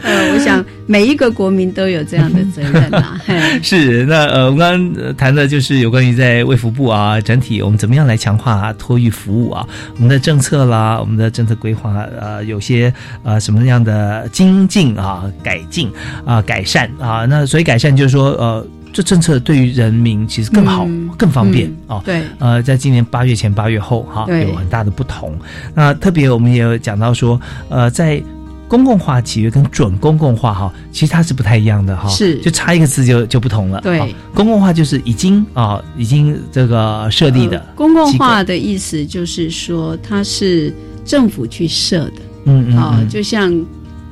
[0.02, 3.20] 呃，我想每一个国民都有这样的责任啊。
[3.62, 9.66] 是，那呃，我们刚刚呃谈的就是有关于在卫福部啊，整体我们怎么样来强化托育服务啊，
[9.96, 12.92] 我们的政策啦，我们的政策规划呃，有些
[13.22, 15.90] 呃什么样的精进啊、改进
[16.24, 18.66] 啊、改善啊，那所以改善就是说呃。
[18.92, 22.02] 这政策对于人民其实更好、嗯更方便、嗯哦。
[22.04, 25.34] 对呃，在今年八月前、八月后哈，对有很大的不同。
[25.74, 28.22] 那特别我们也有讲到说，呃，在
[28.68, 33.80] 公共化企业跟准公共化哈，其实它是不太一样的哈，是就差一个字就就不同了。
[33.82, 40.74] 对好公共化就是已经啊、已经这个设立的、呃公共化，的意思就是说，它是
[41.04, 42.12] 政府去设的。
[42.44, 43.52] 嗯嗯啊、嗯就像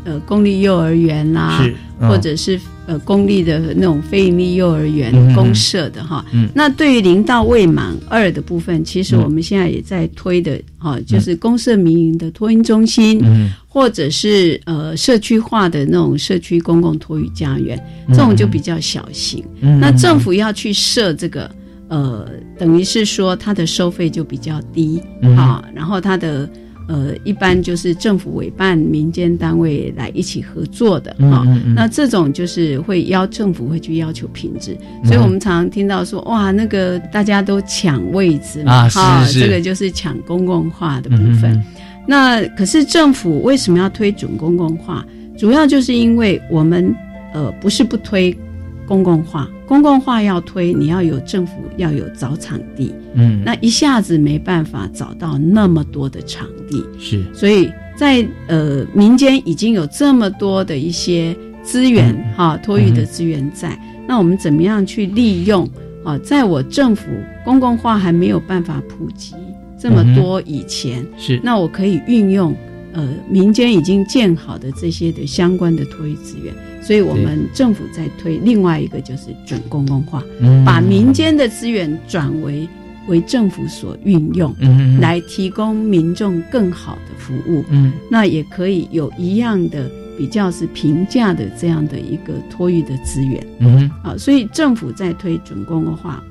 [0.05, 1.64] 呃公立幼儿园啦、
[1.99, 6.24] 或者是呃公立的那种非营利幼儿园、公社的哈。
[6.33, 6.48] 嗯。
[6.53, 9.22] 那对于零到未满二的部分，其实嗯。
[9.22, 13.53] 我们现在也在推的哈、就是公社民营的托婴中心，嗯。
[13.68, 18.14] 或者是呃社区化的那种社区公共托育家园，嗯。
[18.14, 19.44] 这种就比较小型。
[19.61, 19.79] 嗯。
[19.79, 21.48] 那政府要去设这个。
[21.90, 22.24] 呃，
[22.57, 25.37] 等于是说它的收费就比较低嗯。
[25.37, 26.48] 啊，然后它的
[26.90, 31.44] 呃，一般就是政府委办民间单位来一起合作的啊。
[31.46, 41.62] 嗯嗯嗯那这种就是会要政府会去要求品质，嗯所以我们常常听到说，哇，那个大家都抢位置嘛，哈是这个就是抢公共化的部分。
[42.09, 45.07] 那可是政府为什么要推准公共化？
[45.38, 46.92] 主要就是因为我们
[47.33, 48.37] 呃不是不推
[48.85, 57.23] 公共化，公共化要推，你要有政府要有找场地，嗯，那一下子没办法找到那么多的场地，是。
[57.33, 62.35] 所以在呃民间已经有这么多的一些资源嗯。
[62.37, 65.71] 哈、托育的资源在，那我们怎么样去利用
[66.05, 66.19] 啊？
[66.19, 67.07] 在我政府
[67.45, 69.37] 公共化还没有办法普及
[69.79, 71.39] 这么多以前，是。
[71.45, 72.53] 那我可以运用
[72.92, 80.64] 呃民间已经建好的这些的相关的托育资源，所以我们政府在推另外一个就是准公共化，嗯。
[80.64, 82.68] 把民间的资源转为
[83.09, 87.92] 为政府所运用，嗯嗯来提供民众更好的服务，嗯。
[88.11, 93.44] 那也可以有一样的比较是平价的这样的一个托育的资源。
[93.59, 96.22] 嗯啊，所以政府在推准公共化，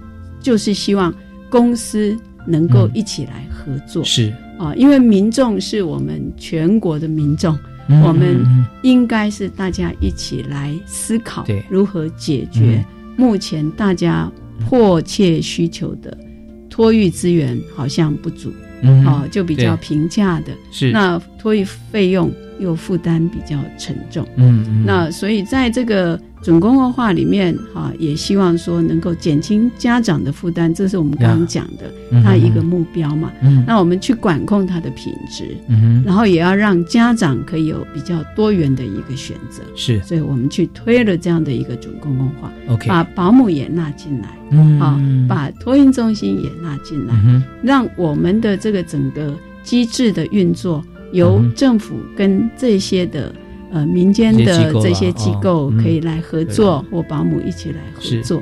[0.42, 1.14] 就是希望
[1.50, 8.46] 公司能够一起来合作，是啊，因为民众是我们全国的民众，嗯我们
[8.84, 13.16] 应该是大家一起来思考如何解决嗯。
[13.18, 14.30] 目前大家
[14.68, 16.16] 迫切需求的
[16.70, 19.06] 托育资源好像不足，嗯。
[19.08, 20.92] 哦，就比较平价的，是。
[20.92, 24.84] 那托育费用又负担比较沉重，嗯嗯。
[24.86, 33.32] 那所以在这个准公共化里面，哈、也希望说能够减轻家长的负担，这是我们刚刚讲的嗯它一个目标嘛。
[33.42, 33.64] 嗯。
[33.68, 39.62] 那我们去管控它的品质，嗯然后也要让家长可以有比较多元的一个选择。
[39.76, 40.02] 是。
[40.02, 44.80] 所以我们去推了这样的一个准公共化 OK 把保姆也纳进来，嗯。
[44.80, 53.34] 啊，把托运中心也纳进来，嗯让我们的这个整个机制的运作由政府跟这些的
[53.72, 58.42] 呃民间的这些机构可以来合作，或保姆一起来合作。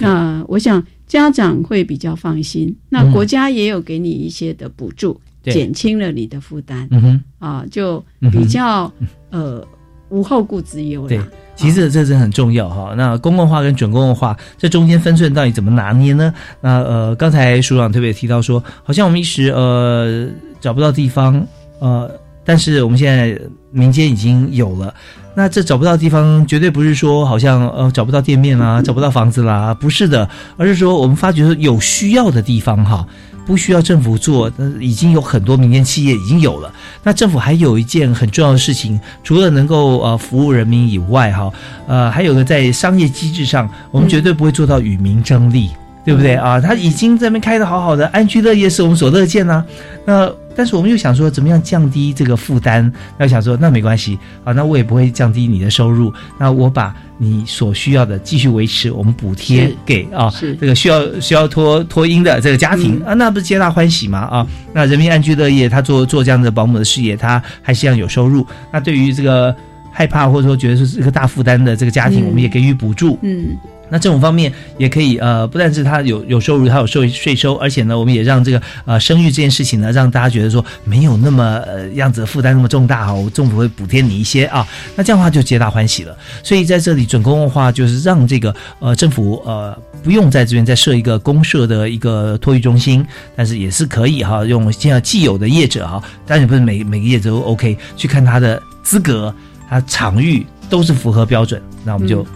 [0.00, 6.86] 那我想家长会比较放心，那嗯国家也有给你一些的补助，对减轻了你的负担。
[6.90, 8.92] 嗯哼啊，就比较
[9.30, 9.66] 呃
[10.10, 11.18] 无后顾之忧对。，
[11.56, 12.94] 其实这是很重要哈。
[12.96, 16.32] 那公共化跟准公共化这中间分寸到底怎么拿捏呢？
[16.60, 20.28] 那呃，刚才署长特别提到说，好像我们一时呃
[20.60, 21.44] 找不到地方
[21.80, 22.10] 呃，
[22.48, 23.38] 但是我们现在
[23.70, 24.94] 民间已经有了。
[25.34, 33.06] 那这找不到地方，绝对不是说好像呃找不到店面啦，找不到房子啦，不是的，而是说我们发觉说有需要的地方哈，
[33.46, 36.72] 不需要政府做，但已经有很多民间企业已经有了。
[37.02, 41.52] 那政府还有一件很重要的事情，除了能够呃服务人民以外哈，
[41.86, 45.68] 呃还有个在商业机制上，我们绝对不会做到与民争利。
[46.04, 46.58] 对不对啊？
[46.58, 49.62] 他已经在那边开的好好的，安居乐业是我们所乐见呐、
[50.06, 50.26] 那
[50.58, 52.92] 但是我们又想说，怎么样降低这个负担？
[53.16, 56.12] 那想说，那没关系啊，那我也不会降低你的收入。
[56.36, 60.28] 那我把你所需要的继续维持，我们补贴给啊
[60.60, 64.18] 这个需要需要托托婴的这个家庭、啊，那不是皆大欢喜吗？
[64.18, 68.44] 啊，那人民安居乐业，他做做这样的保姆的事业，他还是一样有收入。
[68.72, 69.54] 那对于这个
[69.92, 73.16] 害怕或者说觉得是一个大负担的这个家庭，嗯我们也给予补助。
[73.22, 73.56] 嗯，
[73.90, 86.16] 那政府方面也可以呃，不但是他有有收入，他有税税收，而且呢，我们也让这个呃生育这件事情呢，让大家觉得说没有那么呃样子负担那么重大哈，我政府会补贴你一些啊，那这样的话就皆大欢喜了。
[86.42, 93.04] 所以在这里准公共化就是让这个呃政府呃不用在这边再设一个公社的一个托育中心，
[93.36, 99.34] 但是也是可以哈，用现在既有的业者哈，当然不是每每个业者都 OK，去看他的资格、
[99.68, 102.26] 他场域都是符合标准，那我们就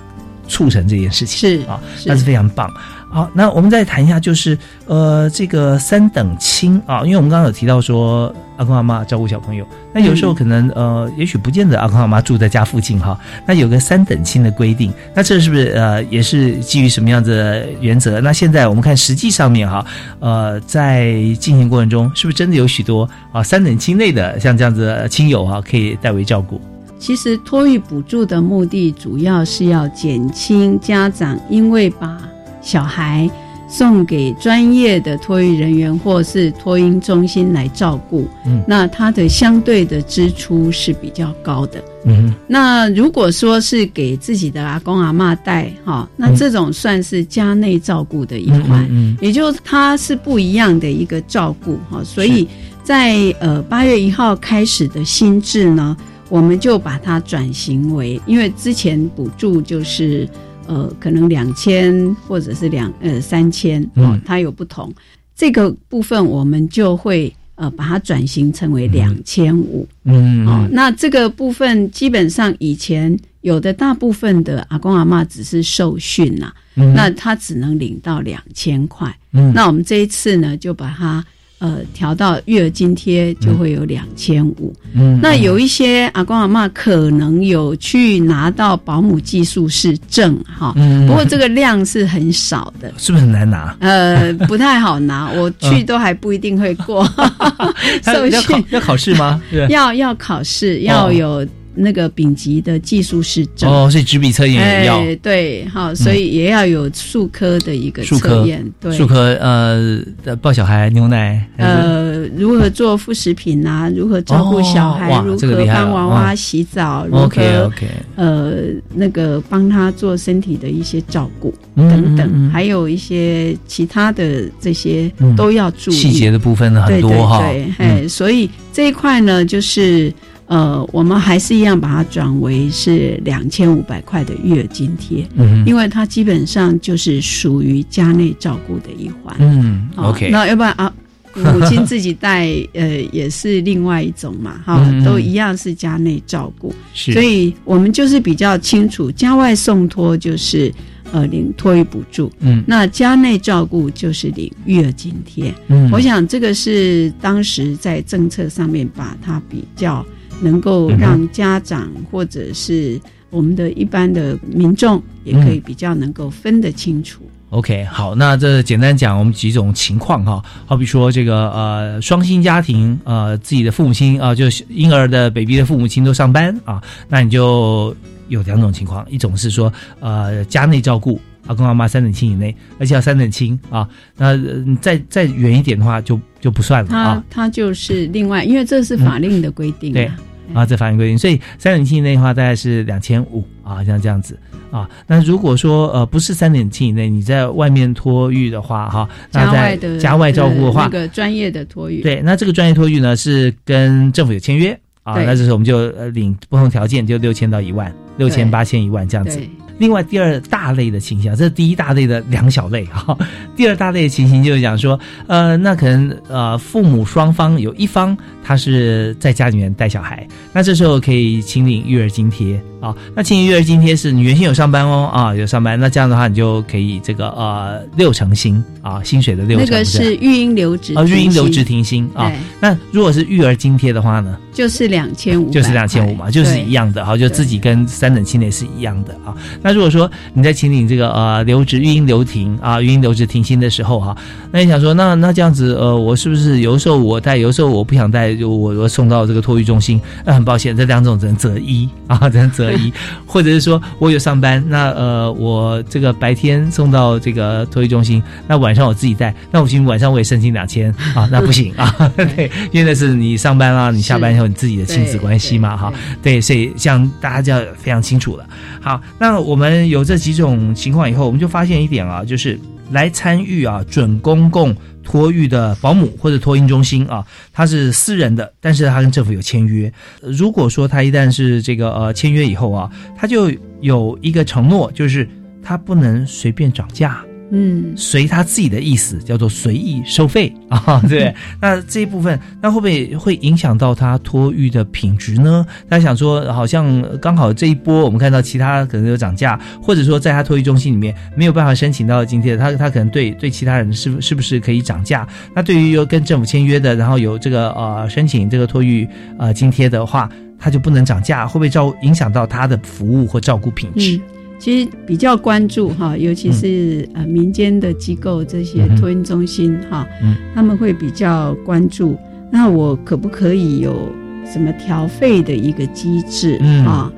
[0.48, 1.62] 促成这件事情。
[1.62, 2.70] 是啊，那是非常棒。
[3.10, 18.18] 好，那我们再谈一下，就是呃，这个三等亲啊，因为我们刚刚有提到说阿公阿妈照顾小朋友，那有时候可能、呃，也许不见得阿公阿妈住在家附近哈，那有个三等亲的规定，那这是不是呃也是基于什么样子的原则？
[18.22, 19.84] 那现在我们看实际上面哈，
[20.20, 26.58] 呃，在进行过程中，是不是真的有许多啊三等亲内的像这样子的亲友哈，可以代为照顾？
[27.02, 32.16] 其实托育补助的目的主要是要减轻家长因为把
[32.60, 33.28] 小孩
[33.68, 38.62] 送给专业的托育人员或是托婴中心来照顾，嗯。
[38.68, 41.82] 那它的相对的支出是比较高的。
[42.04, 46.36] 嗯那如果说是给自己的阿公阿妈带，哈，那嗯。
[46.36, 49.16] 这种算是家内照顾的一嗯环，嗯。
[49.20, 52.46] 也就是它是不一样的一个照顾哈，所以
[52.84, 55.96] 在呃八月一号开始的新制呢，
[56.32, 60.26] 我们就把它转型为，因为之前补助就是
[60.66, 64.90] 呃可能两千或者是两呃三千哦嗯，它有不同，
[65.36, 69.86] 这个部分我们就会呃把它转型成为两千五。
[70.04, 70.46] 嗯。
[70.46, 76.94] 哦，那这个部分基本上以前有的大部分的阿公阿嬷只是受训呐、嗯。
[76.94, 79.14] 那他只能领到两千块。
[79.34, 79.52] 嗯。
[79.52, 81.22] 那我们这一次呢，就把它
[81.62, 84.74] 呃调到育儿津贴就会有两千五。
[84.94, 92.92] 嗯那有一些阿公阿妈可能有去拿到保姆技术士证哈，嗯不过这个量是很少的。
[92.98, 93.74] 是不是很难拿？
[93.80, 97.08] 呃，不太好拿， 我去都还不一定会过。
[98.30, 99.40] 要考 训要考试吗？
[99.68, 103.70] 要要考试，要有那个丙级的技术是证。
[103.70, 104.98] 哦，所以纸笔测验也要。
[105.00, 110.02] 哎，对，好，所以也要有数科的一个测验，对，数科呃，
[110.40, 113.90] 抱小孩牛奶，呃，如何做副食品啊？
[113.94, 115.10] 如何照顾小孩？
[115.10, 117.06] 哦如何帮娃娃哦洗澡？
[117.06, 118.52] 如 OK 何 OK，呃
[118.94, 125.94] 那个帮他做身体的一些照顾嗯等等，还有一些其他的这些嗯都要注意。
[125.94, 127.38] 细节的部分呢很对多哈。
[127.38, 130.12] 对对，嗯嘿，所以这一块呢，就是
[130.46, 139.34] 呃，我们还是一样把它转为是两千五百块的育儿津贴，嗯因为它基本上就是属于家内照顾的一环。
[139.38, 140.92] 嗯哦，OK，那要不然啊，
[141.34, 147.12] 母亲自己带，呃，也是另外一种嘛，哈，嗯都一样是家内照顾，是。
[147.12, 150.70] 所以我们就是比较清楚，家外送托就是
[151.12, 152.62] 呃领托育补助，嗯。
[152.66, 155.54] 那家内照顾就是领育儿津贴。
[155.68, 155.90] 嗯。
[155.90, 160.04] 我想这个是当时在政策上面把它比较
[160.42, 167.22] 能够嗯让家长或者是我们的一般的民众也可以比较能够分得清楚。
[167.50, 177.94] OK，好，那这简单讲我们几种情况哈，好比说这个呃双薪家庭，呃自己的父母亲啊、就是婴儿的 baby 的父母亲都上班啊，那你就
[178.28, 181.20] 有两种情况，一种是说呃家内照顾。
[181.48, 183.86] 阿公阿妈三等亲以内，而且要三等亲啊，
[184.16, 187.24] 那呃再再远一点的话就就不算了它啊。
[187.28, 190.08] 它就是另外，因为这是法令的规定对
[190.54, 190.62] 啊。
[190.62, 194.38] 啊，这法律规定，所以三点七以内的话大概是两千五啊，像这样子
[194.70, 194.88] 啊。
[195.06, 209.48] 那如果说呃不是三点七以内，你在外面托育的话哈，那在家外的家外照顾的话，呃那个专业的托育，对，那这个专业托育呢是跟政府有签约啊，那这时候我们就呃领不同条件，就六千到一万，六千八千一万这样子对。
[209.78, 213.16] 另外第二大类的情形啊，这是第一大类的两小类哈。
[213.56, 222.94] 第二大类的情形就是讲说，呃，那可能呃父母双方有一方他是在家里面带小孩，那这时候可以请领育儿津贴啊。
[223.14, 232.30] 那请领育儿津贴是你原先有上班哦啊，有上班，那这样的话你就可以这个呃六成薪啊，薪水的六成那个是育婴留职啊，育婴留职停薪啊。
[232.60, 239.36] 那如果是育儿津贴的话呢，就是两千五，就是两千五嘛，就是一样的哈，就自己跟三等亲的是一样的啊。
[239.62, 244.16] 那如果说你在请你这个呃留职育婴留停啊，育婴留职停薪的时候哈，
[244.50, 250.00] 那你想说，那那这样子呃，我是不是有的时候我带，有的时候我不想带，就我我送到这个托育中心？
[250.24, 252.92] 那很抱歉，这两种只能择一 啊，只能择一，
[253.26, 265.92] 或者是说我有上班，那呃我这个白天送到这个托育中心，那晚上我自己带，那我行晚上我也申请两千啊，那不行啊， 对，因为那是你上班啦，你下班以后你自己的亲子关系嘛哈，
[266.22, 268.44] 对，所以这样大家就要非常清楚了。
[268.82, 272.58] 好，那我们有这几种情况以后，我们就发现一点啊，就是
[272.90, 274.74] 来参与啊准公共
[275.04, 279.90] 托育的保姆或者托婴中心啊，它是私人的，但是它跟政府有签约。
[280.20, 283.48] 如果说它一旦是这个呃签约以后啊，它就
[283.80, 285.28] 有一个承诺，就是
[285.62, 287.24] 它不能随便涨价。
[287.54, 291.34] 嗯，随他自己的意思，叫做随意收费 啊，对 不对？
[291.60, 295.66] 那这一部分，那会不会会影响到他托育的品质呢？
[295.86, 305.28] 大家想说，好像刚好这一波我们看到其他可能有涨价，或者说在他托育中心里面没有办法申请到津贴，他他可能对对其他人是不是不是可以涨价？
[305.54, 309.06] 那对于有跟政府签约的，然后有这个呃申请这个托育
[309.38, 310.26] 呃津贴的话，
[310.58, 314.16] 他就不能涨价，会不会照影响到他的服务或照顾品质？
[314.16, 314.20] 嗯，
[314.62, 320.36] 其实比较关注哈，尤其是、呃民间的机构这些托婴中心哈，嗯。
[320.54, 322.16] 他们会比较关注。
[322.48, 324.08] 那我可不可以有
[324.46, 326.86] 什么调费的一个机制、嗯。
[326.86, 327.12] 啊？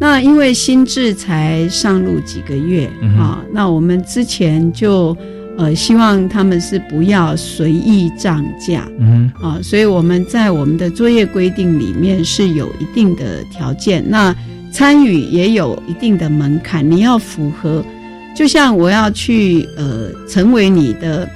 [0.00, 2.86] 那因为新制才上路几个月、
[3.18, 5.14] 啊，那我们之前就
[5.58, 14.34] 呃希望他们是不要随意涨价，嗯啊，所以我们在我们的作业规定里面是有一定的条件，那
[14.76, 17.82] 参与也有一定的门槛，你要符合。
[18.36, 21.26] 就像我要去呃成为你的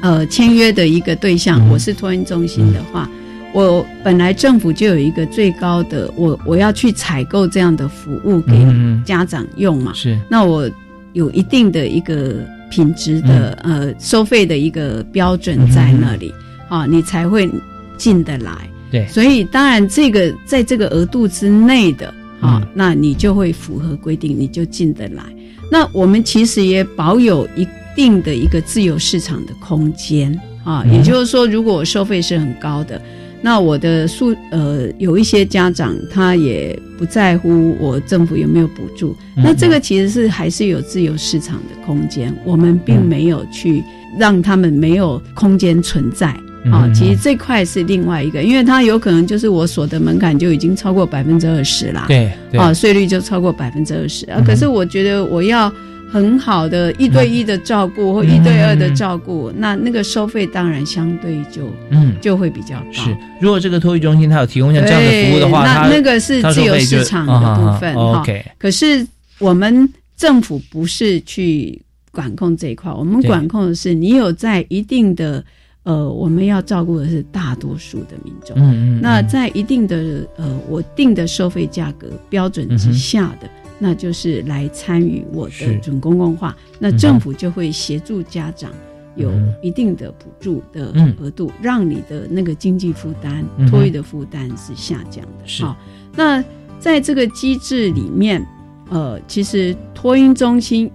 [0.00, 1.70] 呃签约的一个对象，嗯。
[1.70, 3.10] 我是托运中心的话，
[3.52, 9.02] 我本来政府就有一个最高的，我我要去采购这样的服务给嗯。
[9.04, 10.16] 家长用嘛，是。
[10.30, 10.70] 那我
[11.14, 16.32] 有一定的一个品质的、呃收费的一个标准在那里、
[16.68, 17.50] 啊，你才会
[17.98, 18.52] 进得来。
[18.88, 19.04] 对。
[19.08, 25.22] 所以当然这个在这个额度之内的啊，嗯那你就会符合规定，你就进得来。
[25.70, 27.66] 那我们其实也保有一
[27.96, 33.00] 定的一个自由市场的空间啊，嗯也就是说，如果我收费是很高的。
[33.44, 43.82] 那我的数呃，有一些家长他也不在乎我政府有没有补助，嗯那这个其实是还是有自由市场的空间，我们并没有去
[44.16, 46.38] 让他们没有空间存在。
[46.70, 52.60] 啊、嗯其实这块是另外一个，因为它有可能就是我所得门槛就已经超过百分之二十啦，对对。
[52.60, 54.24] 啊，税率就超过百分之二十。
[54.30, 54.42] 啊。
[54.46, 55.72] 可是我觉得我要
[56.10, 62.14] 很好的一对一的照顾或嗯一对二的照顾，那那个收费当然相对就嗯。
[62.20, 62.92] 就会比较高。
[62.92, 69.04] 是，如果这个托育中心它有提供像这样的服务的话，那那个是自由市场的啊部分 OK，可是
[69.40, 71.82] 我们政府不是去
[72.12, 75.44] 管控这一块，我们管控的是你有在一定的
[75.84, 78.56] 呃，我们要照顾的是大多数的民众。
[78.56, 79.00] 嗯嗯嗯。
[79.00, 88.70] 那在一定的呃我定的收费价格标准之下的，那就是来参与我的准公共化，那政府就会协助家长
[89.16, 89.30] 有
[89.60, 95.46] 一定的补助的嗯额度，让你的那个经济负担嗯、托育的负担是下降的。
[95.46, 95.64] 是。
[95.64, 95.76] 好
[96.14, 96.42] 那
[96.78, 98.46] 在这个机制里面，
[98.88, 100.90] 呃，其实托婴中心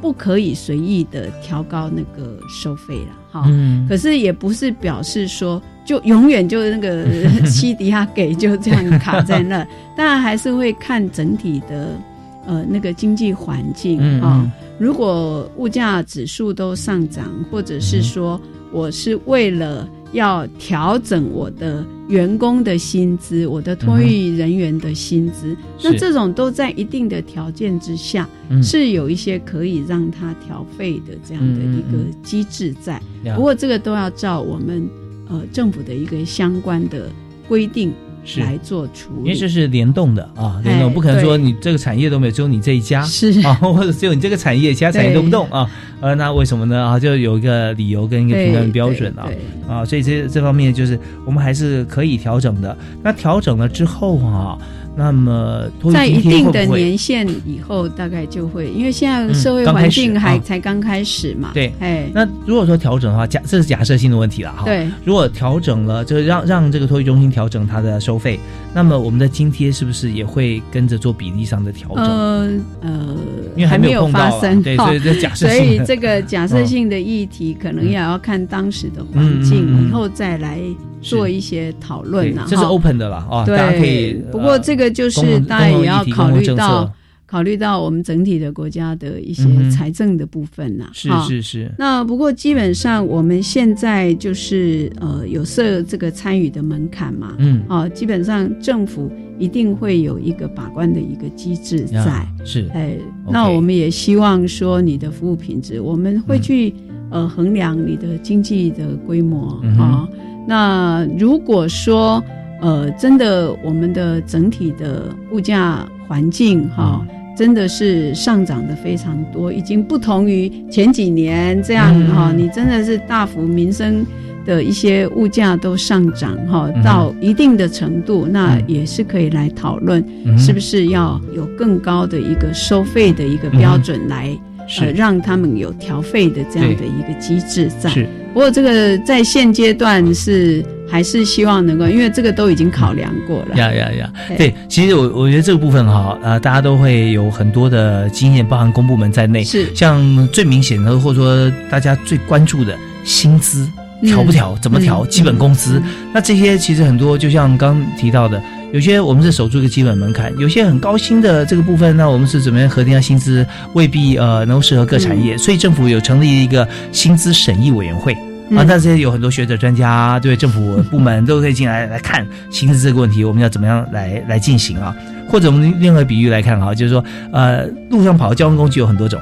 [0.00, 3.86] 不可以随意的调高那个收费了，哈、嗯。
[3.88, 7.06] 可是也不是表示说就永远就那个
[7.46, 9.66] 西迪亚给就这样卡在那，
[9.96, 11.98] 当然还是会看整体的
[12.46, 14.52] 呃那个经济环境嗯啊、嗯。
[14.78, 18.40] 如果物价指数都上涨，或者是说
[18.72, 28.62] 我是为了要调整我的员工的薪资，我的托育人员的薪资，那这种都在一定的条件之下，嗯。
[28.62, 33.00] 是有一些可以让他调费的这样的一个机制在。
[33.24, 34.88] 呀不过这个都要照我们
[35.28, 37.08] 呃政府的一个相关的
[37.48, 37.94] 规定是
[38.38, 39.24] 来做处理。
[39.24, 45.68] 因为这是联动的啊，联动哎不可能说你这个产业都没有，只有你这一家是啊， 或者只有你这个产业，其他产业都不动啊。
[46.00, 46.82] 呃，那为什么呢？
[46.82, 49.28] 啊，就有一个理由跟一个评判标准啊
[49.68, 52.76] 啊，所以这这方面就是我们还是可以调整的。
[53.02, 54.58] 那调整了之后啊，
[55.02, 61.52] 那么在一定的年限以后，大概就会，因为现在嗯社会环境还、啊才刚开始嘛。
[61.54, 64.64] 对哎，那如果说调整的话，假这是假设性的问题了哈。
[64.66, 68.38] 对，如果调整了，就是让让这个托育中心调整它的收费，
[68.74, 72.04] 那么我们的津贴是不是也会跟着做比例上的调整？
[72.04, 72.50] 呃
[72.82, 73.16] 呃，
[73.56, 80.60] 因为还还没有发生，哈对所以 这假设所以这个假设性的议题，可能也要看当时的环境，以后再来
[81.00, 82.44] 做一些讨论呐。
[82.46, 84.14] 对这是 open 的啦啊，对，大家可以。
[84.30, 86.92] 不过这个就是共当然也要考虑到
[87.26, 90.90] 考虑到我们整体的国家的一些财政的部分呐。
[90.92, 102.26] 是哈是是，那不过基本上我们现在就是呃有设这个参与的门槛嘛，嗯啊，基本上政府一定会有一个把关的一个机制在呀。
[102.44, 102.98] 是哎
[103.28, 106.74] 那我们也希望说你的服务品质，我们会去、
[107.10, 110.08] 呃衡量你的经济的规模啊。
[110.46, 112.22] 那如果说
[112.60, 117.16] 呃真的我们的整体的物价环境哈、嗯。
[117.36, 122.14] 真的是上涨的非常多，已经不同于前几年这样嗯。
[122.14, 124.04] 哈、你真的是大幅民生
[124.44, 126.82] 的一些物价都上涨哈、嗯。
[126.82, 128.64] 到一定的程度，那嗯。
[128.66, 130.04] 也是可以来讨论
[130.36, 134.36] 是不是要有更高的一个收费的一个标准来、
[134.78, 137.90] 呃让他们有调费的这样的一个机制在。
[137.90, 143.56] 是不过这个在现阶段是还是希望能够，因为这个都已经考量过了。
[143.56, 144.12] 呀呀呀！
[144.28, 149.42] 对对，其实我我觉得这个部分哈，呃，大家都会有很多的经验，包含公部门在内。
[149.42, 153.68] 是像最明显的，或者说大家最关注的薪资
[154.02, 155.82] 调不调，怎么调，嗯基本工资，
[156.14, 158.40] 那这些其实很多，就像刚提到的，
[158.72, 163.44] 有些我们是守住一个基本门槛，有些很高薪的这个部分，那我们是怎么样核定下薪资，
[163.74, 168.12] 未必呃能够适合各产嗯业，所以政府有成立一个薪资审议委员会。
[168.12, 168.18] 啊，
[168.50, 174.94] 嗯那这些有很多学者、专家，对政府部门都可以进来来看薪资这个问题，我们要怎么样来来进行啊？
[175.28, 179.20] 或者我们另外比喻来看啊，就是说，呃，路上跑的交通工具有很多种，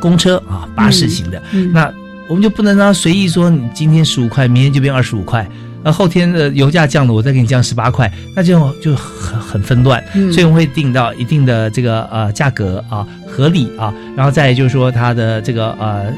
[0.00, 1.92] 公车啊、巴士型的，嗯那
[2.28, 5.48] 我们就不能让它随意说你今天十五块，明天就变二十五块。
[5.82, 10.32] 那后天的油价降了，我再给你降十八块，那这种就很很纷乱，嗯。
[10.32, 16.12] 所以我们会定到一定的这个呃价格啊合理啊，然后再就是说它的这个呃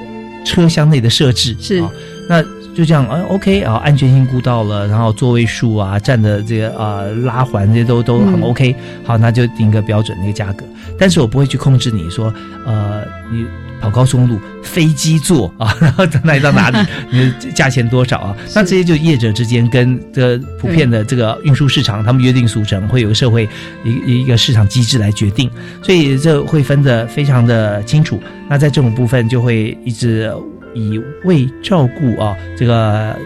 [0.45, 1.81] 车厢内的设置是。
[1.83, 1.91] 啊，
[2.29, 2.43] 那
[2.75, 8.43] 就这样啊 OK 啊，安全性估到了，然后座位数啊站的这个呃拉环这些都都很嗯。
[8.43, 10.65] OK，、好，那就定一个标准的一个价格，
[10.99, 12.33] 但是我不会去控制你说
[12.67, 13.45] 呃你。
[13.81, 16.79] 跑高速公路，飞机坐啊， 然后到哪里到哪里，
[17.11, 18.37] 你的价钱多少啊？
[18.55, 23.49] 那这些就业者之间跟这普遍的这个运输市场，他们约定俗成，会有个社会
[23.85, 25.51] 一一个市场机制来决定，
[25.83, 28.21] 所以这会分得非常的清楚。
[28.49, 30.33] 那在这种部分，就会一直
[30.75, 33.17] 以为照顾啊这个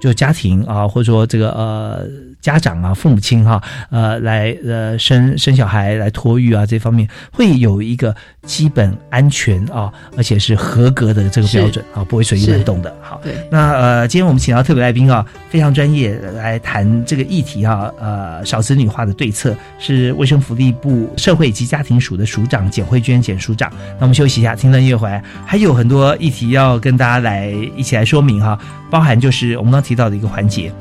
[0.00, 2.06] 就家庭啊，或者说这个呃。
[2.40, 12.94] 家长啊，父母亲哈、呃，来呃生生小孩来托育啊，这方面会有一个基本安全啊，而且是合格的这个标准啊，不会随意乱动的。
[13.02, 23.70] 好，对，那呃，今天我们请到特别来宾啊，非常专业来谈这个议题啊，呃，少子女化的对策是卫生福利部社会及家庭署的署长简慧娟简署长。
[23.98, 28.58] 那我们休息一下，听段音乐回来，还有很多议题要跟大家来一起来说明哈，
[28.90, 30.72] 包含就是我们刚刚提到的一个环节。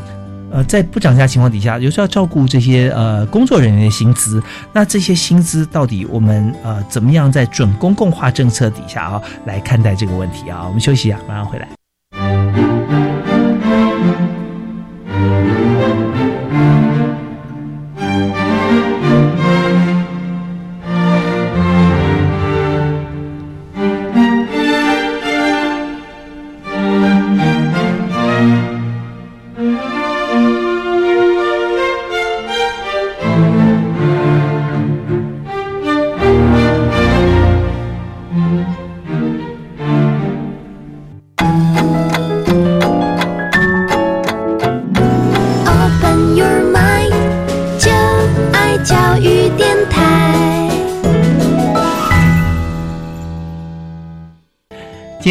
[0.52, 4.42] 呃，在不涨价情况底下，有时候要照顾这些呃工作人员的薪资，
[4.74, 10.66] 那这些薪资到底我们呃怎么样在准公共化政策底下啊来看待这个问题啊？
[10.66, 11.79] 我们休息一下，马上回来。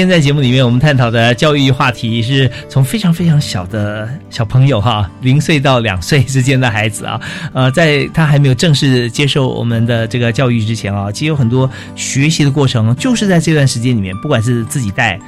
[0.09, 7.21] 在节目里面，我们探讨的教育话题是从非常非常小的小朋友哈，零岁到两岁之间的孩子啊，
[7.53, 15.19] 呃，在他还没有正式接受我们的这个教育之前啊，其实有很多学习的过程，就是在这段时间里面，不管是自己带。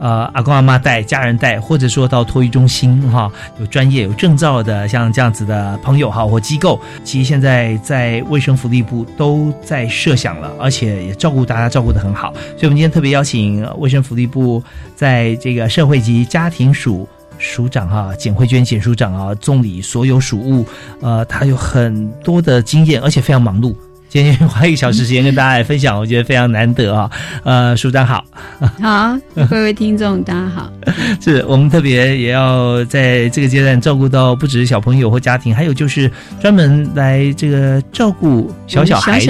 [0.00, 3.30] 呃，阿公阿妈带，家人带，或者说到托育中心哈，
[3.60, 12.32] 有专业有证照的，像这样子的朋友哈或机构，其实现在在卫生福利部都在设想了，而且也照顾大家照顾得很好。
[12.56, 14.64] 所以，我们今天特别邀请卫生福利部
[14.96, 20.66] 在这个社会及家庭署署长哈简慧娟简署长啊，总理所有署务，
[21.02, 23.74] 呃，他有很多的经验，而且非常忙碌。
[24.10, 27.08] 今天花一个小时时间跟大家来分享，我觉得非常难得啊。
[27.44, 28.24] 呃，署长好，
[28.82, 29.16] 好，
[29.48, 30.68] 各位听众大家好。
[31.22, 39.20] 是我们特别也要在这个阶段照顾到不只是小朋友或家庭，还有就是专门来这个照顾小小孩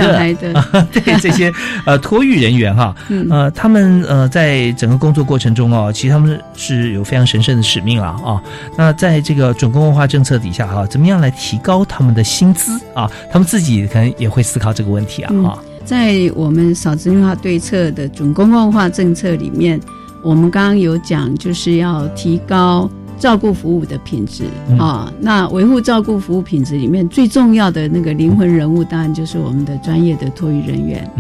[0.41, 1.53] 的， 对这些
[1.85, 2.97] 呃托育人员哈，
[3.29, 8.41] 呃，他们呃在整个工作过程中哦，其实他们是有非常神圣的使命啊啊。
[8.79, 13.11] 那在这个准公共化政策底下哈，怎么样来提高他们的薪资啊？
[13.31, 14.70] 他们自己可能也会思考。
[14.73, 19.81] 这个问题啊，哈，在我们少子女化对策的准公共化政策里面，
[20.23, 24.45] 我们刚刚有讲，就是要提高照顾服务的品质
[24.79, 25.13] 啊。
[25.21, 31.11] 那维护照顾服务品质里面最重要的那个灵魂人物，当然就是我们的专业的托育人员。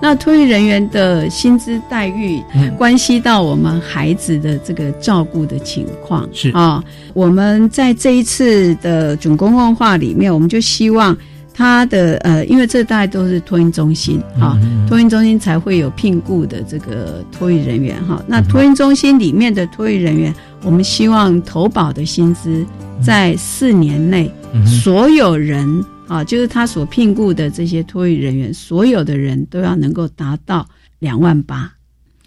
[0.00, 2.42] 那托育人员的薪资待遇，
[2.78, 6.82] 关系到我们孩子的这个照顾的情况是啊。
[7.12, 11.16] 我们在这一次的准公共化里面，我们就希望。
[11.56, 18.20] 他的呃，因为这大概都是托运中心啊，托运中心才会有聘雇的这个托运人员哈。
[18.26, 20.34] 那托运中心里面的托运人员，
[20.64, 22.66] 我们希望投保的薪资
[23.00, 24.28] 在四年内，
[24.66, 30.66] 所有人啊，就是他所聘雇的这些托运人员，所有的人都要能够达到
[30.98, 31.72] 两万八。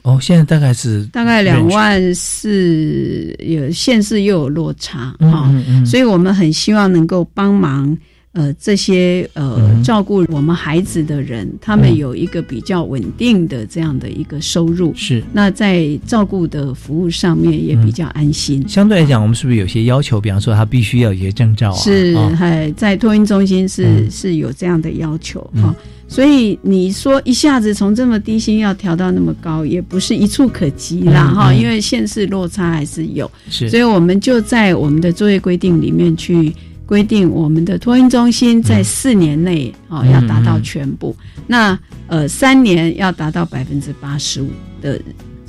[0.04, 5.54] 哦，现在大概是大概两万四，有县市又有落差啊，
[5.86, 7.98] 所以我们很希望能够帮忙。
[8.38, 18.64] 呃，这些呃照顾我们孩子的人，他们有一个比较稳定的这样的一个收入，是那在照顾的服务上面也比较安心。
[18.70, 20.22] 相对来讲，我们是不是有些要求？
[20.22, 21.78] 比方说，他必须要有一些证照啊？
[21.78, 25.76] 是，还在托婴中心是是有这样的要求哈。
[26.08, 31.52] 所以你说一下子从这么低薪要调到那么高，也不是一触可及啦哈。
[31.52, 36.54] 因为现实落差还是有，是，所以我们就在我们的作业规定里面去。
[36.88, 41.14] 规定我们的托婴中心在四年内啊要达到全部，
[41.46, 41.78] 那
[42.08, 44.50] 呃三年要达到百分之八十五
[44.82, 45.00] 的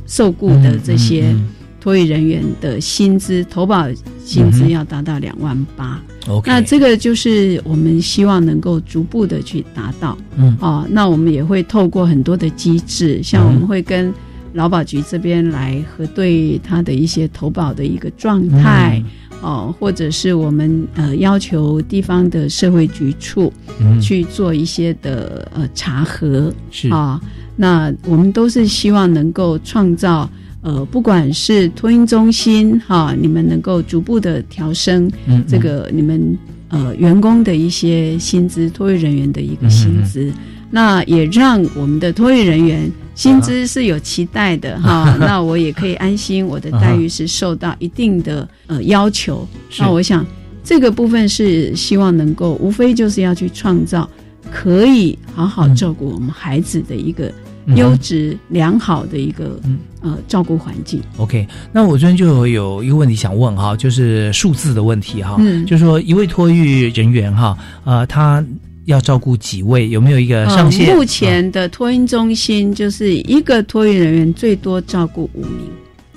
[0.04, 1.32] 受雇的这些
[1.80, 3.88] 托育人员的薪资投保
[4.24, 6.02] 薪资要达到两万八。
[6.44, 10.18] 那这个就是我们希望能够逐步的去达到。
[10.36, 14.12] 嗯，哦，那我们也会透过很多的机制，像我们会跟
[14.54, 19.00] 劳保局这边来核对他的一些投保的一个状态。
[19.40, 23.52] 哦，或者是我们呃要求地方的社会局处
[24.00, 26.88] 去做一些的呃查核是。
[26.90, 27.20] 啊，
[27.56, 30.28] 那我们都是希望能够创造
[30.62, 35.10] 呃不管是托运中心哈，你们能够逐步的调升
[35.46, 40.32] 这个你们呃员工的一些薪资，托运人员的一个薪资，
[40.70, 42.90] 那也让我们的托育人员。
[43.14, 49.44] 薪资是有期待的哈， 那我也可以安心，我的待遇是受到一定的呃要求。
[49.76, 50.24] 那我想
[50.62, 54.08] 这个部分是希望能够，无非就是要去创造
[54.52, 57.28] 可以好好照顾我们孩子的一个
[57.74, 59.58] 优质良好的一个
[60.00, 61.02] 呃照顾环境。
[61.16, 68.44] OK，那我这边就有一个问题想问哈，就是数字的问题哈，嗯就是说一位托育人员哈，呃他。
[68.88, 69.86] 要照顾几位？
[69.90, 70.94] 有没有一个上限？
[70.94, 75.68] 目前的托婴中心就是一个托育人员最多照顾五名。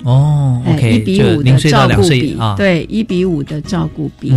[0.04, 4.32] 哦，OK，一比五的照顾比啊，对，一比五的照顾比。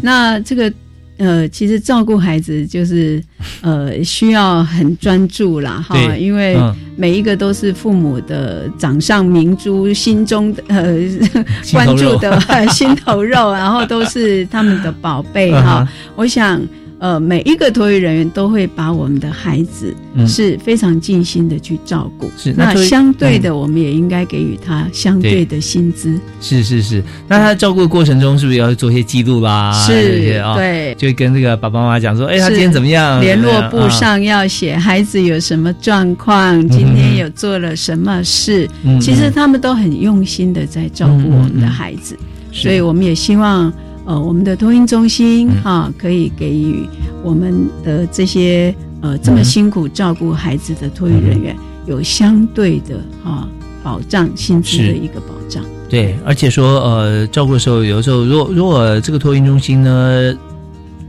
[0.00, 0.72] 那这个
[1.18, 3.20] 呃，其实照顾孩子就是
[3.60, 6.56] 呃，需要很专注啦，哈，因为
[6.96, 10.94] 每一个都是父母的掌上明珠，心中的呃
[11.72, 15.86] 关注的 心头肉，然后都是他们的宝贝哈。
[16.14, 16.62] 我想。
[17.00, 19.96] 呃，每一个托育人员都会把我们的孩子
[20.28, 22.30] 是非常尽心的去照顾。
[22.36, 26.20] 是，那相对的，我们也应该给予他相对的薪资。
[26.42, 29.72] 是是是，那他照顾的过程中是不是要做一些记录啦？
[29.86, 33.18] 是啊，对，就跟这个爸爸妈妈讲说，哎，他今天怎么样？
[33.18, 38.68] 联络簿上要写孩子有什么状况，今天有做了什么事。
[39.00, 42.14] 其实他们都很用心的在照顾我们的孩子，
[42.52, 43.72] 所以我们也希望。
[44.04, 46.86] 呃，我们的托婴中心哈，可以给予
[47.22, 53.48] 我们的这些呃这么辛苦照顾孩子的托运人员有相对的哈
[53.82, 55.62] 保障薪资的一个保障。
[55.88, 60.34] 对，而且说呃，照顾的时候，有的时候如果如果这个托运中心呢。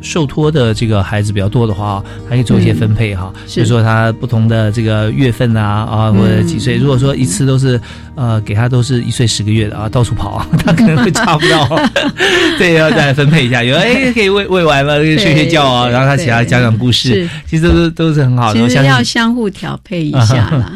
[0.02, 7.80] 受托的这个孩子比较多的话，还可以做一些分配哈，比如说他不同的这个月份啊啊或者几岁，如果说一次都是
[8.16, 11.68] 呃给他都是一岁十个月的啊，到处跑， 他可能会差不到，
[12.58, 20.74] 对，要再分配一下，有 哎可以喂喂完了，睡睡觉啊，然后他起来讲讲故事，其实都都是很好的，其实要相互调配一下啦，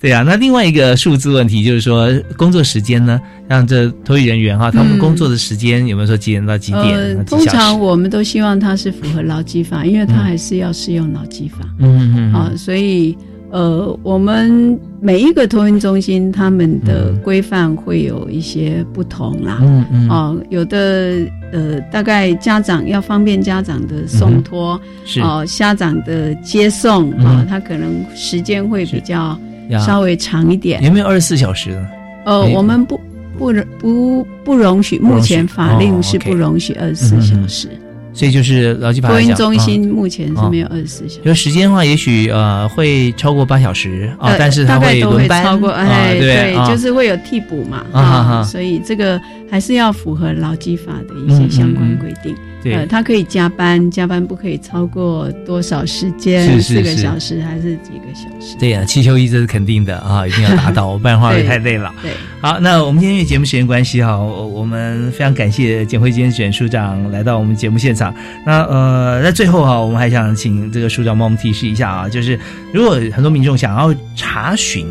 [0.00, 3.20] 对呀，那另外一个数字问题就是说工作时间呢？
[3.46, 7.24] 让这托育人员哈，他们工作的时间有没有说几点到几点？
[7.26, 11.58] 通常我们都希望他是符合劳基法，因为他还是要适用劳基法。
[11.78, 13.16] 嗯嗯啊，所以
[13.50, 19.58] 呃，我们每一个托运中心他们的规范会有一些不同啦。
[19.60, 20.08] 嗯嗯。
[20.08, 21.18] 啊，有的
[21.52, 29.38] 呃，大概家长要方便家长的送托，是哦，家长的接送啊，他可能时间会比较
[29.86, 30.82] 稍微长一点。
[30.82, 31.86] 有没有二十四小时呢？
[32.24, 32.98] 呃，我们不。
[33.38, 37.68] 不容不不容许，目前法令是不容许二十四小时，
[38.12, 39.08] 所以就是劳基法。
[39.08, 41.20] 托运中心目前是没有二十四小时。
[41.24, 49.20] 有时间的话，也许呃会超过八小时啊，但是它会轮班，超过哎对，就是会有替补嘛啊，所以这个
[49.50, 52.34] 还是要符合劳基法的一些相关规定。
[52.66, 56.58] 呃，他可以加班，加班不可以超过多少时间？
[56.62, 58.56] 四个小时还是几个小时？
[58.58, 61.92] 对呀，汽修一这是肯定的啊，一定要达到， 不然的话会太累了。
[62.00, 62.12] 对，
[62.44, 68.14] 好，那我们今天因为节目时间关系哈，我们非常感谢简慧坚简署长来到我们节目现场。
[68.44, 72.38] 那呃，在最后哈，我们还想请这个署长帮我们提示一下啊，就是
[72.70, 74.86] 如果很多民众想要查询。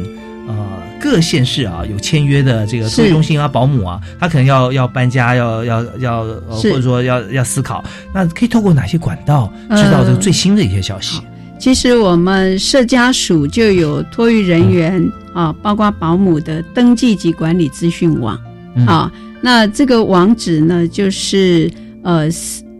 [0.45, 0.55] 呃，
[0.99, 7.81] 各县市啊有签约的这个托育中心啊、保姆啊，他可能要要搬家，要要要，或者说要要思考，
[8.13, 11.21] 那可以透过哪些管道知道这个最新的一些消息？
[11.63, 18.37] 其实我们社家属就有托育人员啊，包括保姆的登记及管理资讯网
[18.85, 19.09] 啊。
[19.39, 22.27] 那这个网址呢，就是呃，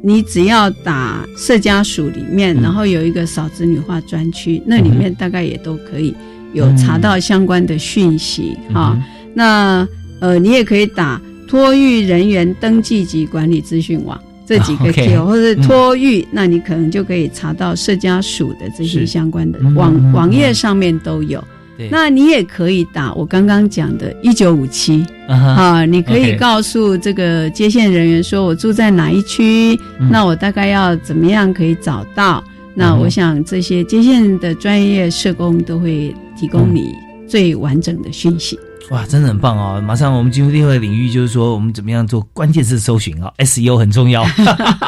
[0.02, 6.14] 你只要打社家属里面，然后有一个少子女化专区，那里面大概也都可以。
[6.52, 9.02] 有查到相关的讯息哈，
[9.34, 9.88] 那
[10.20, 21.44] 呃，你也可以打托育人员登记及管理资讯网这几个 Q，或者托育，那你可能就可以查到社家属的这些相关的网网页上面都有。
[21.90, 29.80] 那你也可以打我刚刚讲的一九五七啊，你可以告诉这个接线人员说我住在哪一区，
[30.12, 32.44] 那我大概要怎么样可以找到？
[32.76, 36.14] 那我想这些接线的专业社工都会。
[36.36, 36.94] 提供你
[37.26, 39.82] 最完整的讯息，哇，真的很棒哦！
[39.82, 44.26] 马上我们进入另外领域，就是说我们怎么样做关键字搜寻啊？SEO 很重要，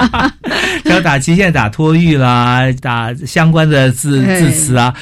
[0.85, 4.93] 要打期限、打托育啦，打相关的字字词啊。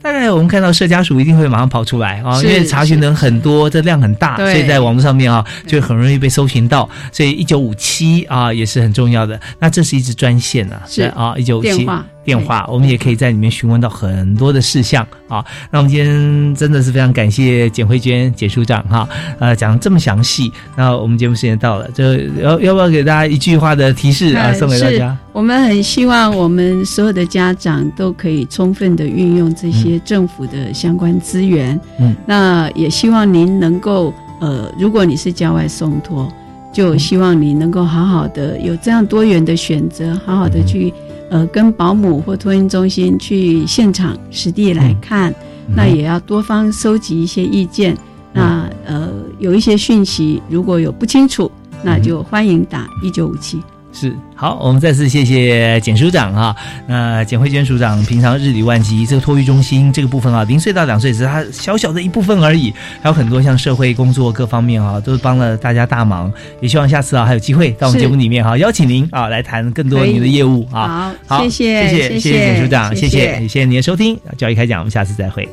[0.00, 6.88] 大概我们看到社家属一定会马上跑出来啊，因为查询的人很多，这量很大，所以在网络上面啊就很容易被搜寻到。
[7.10, 9.38] 所以一九五七啊也是很重要的。
[9.58, 11.84] 那这是一支专线啊，是啊，一九五七。
[12.26, 15.42] 电话，我们也可以在里面询问到很多的事项啊。
[15.70, 19.08] 那我们今天真的是非常感谢简慧娟简署长哈，
[19.38, 20.52] 呃，讲这么详细。
[20.76, 22.02] 那我们节目时间到了，就
[22.42, 25.16] 要要不要给大家一句话的提示啊，送给大家？
[25.32, 31.80] 我们很希望我们所有的家长都可以充分的运用这些政府的相关资源。
[32.00, 36.28] 嗯，那也希望您能够呃，如果你是郊外送托，
[36.72, 40.92] 就希望你能够好好的有这样多元的选择，好好的去。
[41.28, 45.34] 呃，跟保姆或托婴中心去现场实地来看，
[45.74, 47.96] 那也要多方收集一些意见。
[48.32, 51.50] 那呃，有一些讯息如果有不清楚，
[51.82, 53.60] 那就欢迎打一九五七。
[53.98, 56.54] 是好，我们再次谢谢简署长哈。
[56.86, 62.70] 那简慧娟署长平常日理万机，这个托育中心这个部分啊，零岁到两岁只是他小小的一部分而已，
[63.00, 66.30] 还有很多像社会工作各方面啊，都是帮了大家大忙。
[66.60, 71.14] 也希望下次啊还有机会到我们节目里面哈，邀请您啊来谈更多您的业务啊。
[71.26, 75.48] 好，谢谢谢谢谢简署长，谢谢谢谢您的收听，教育开讲，我们下次再会。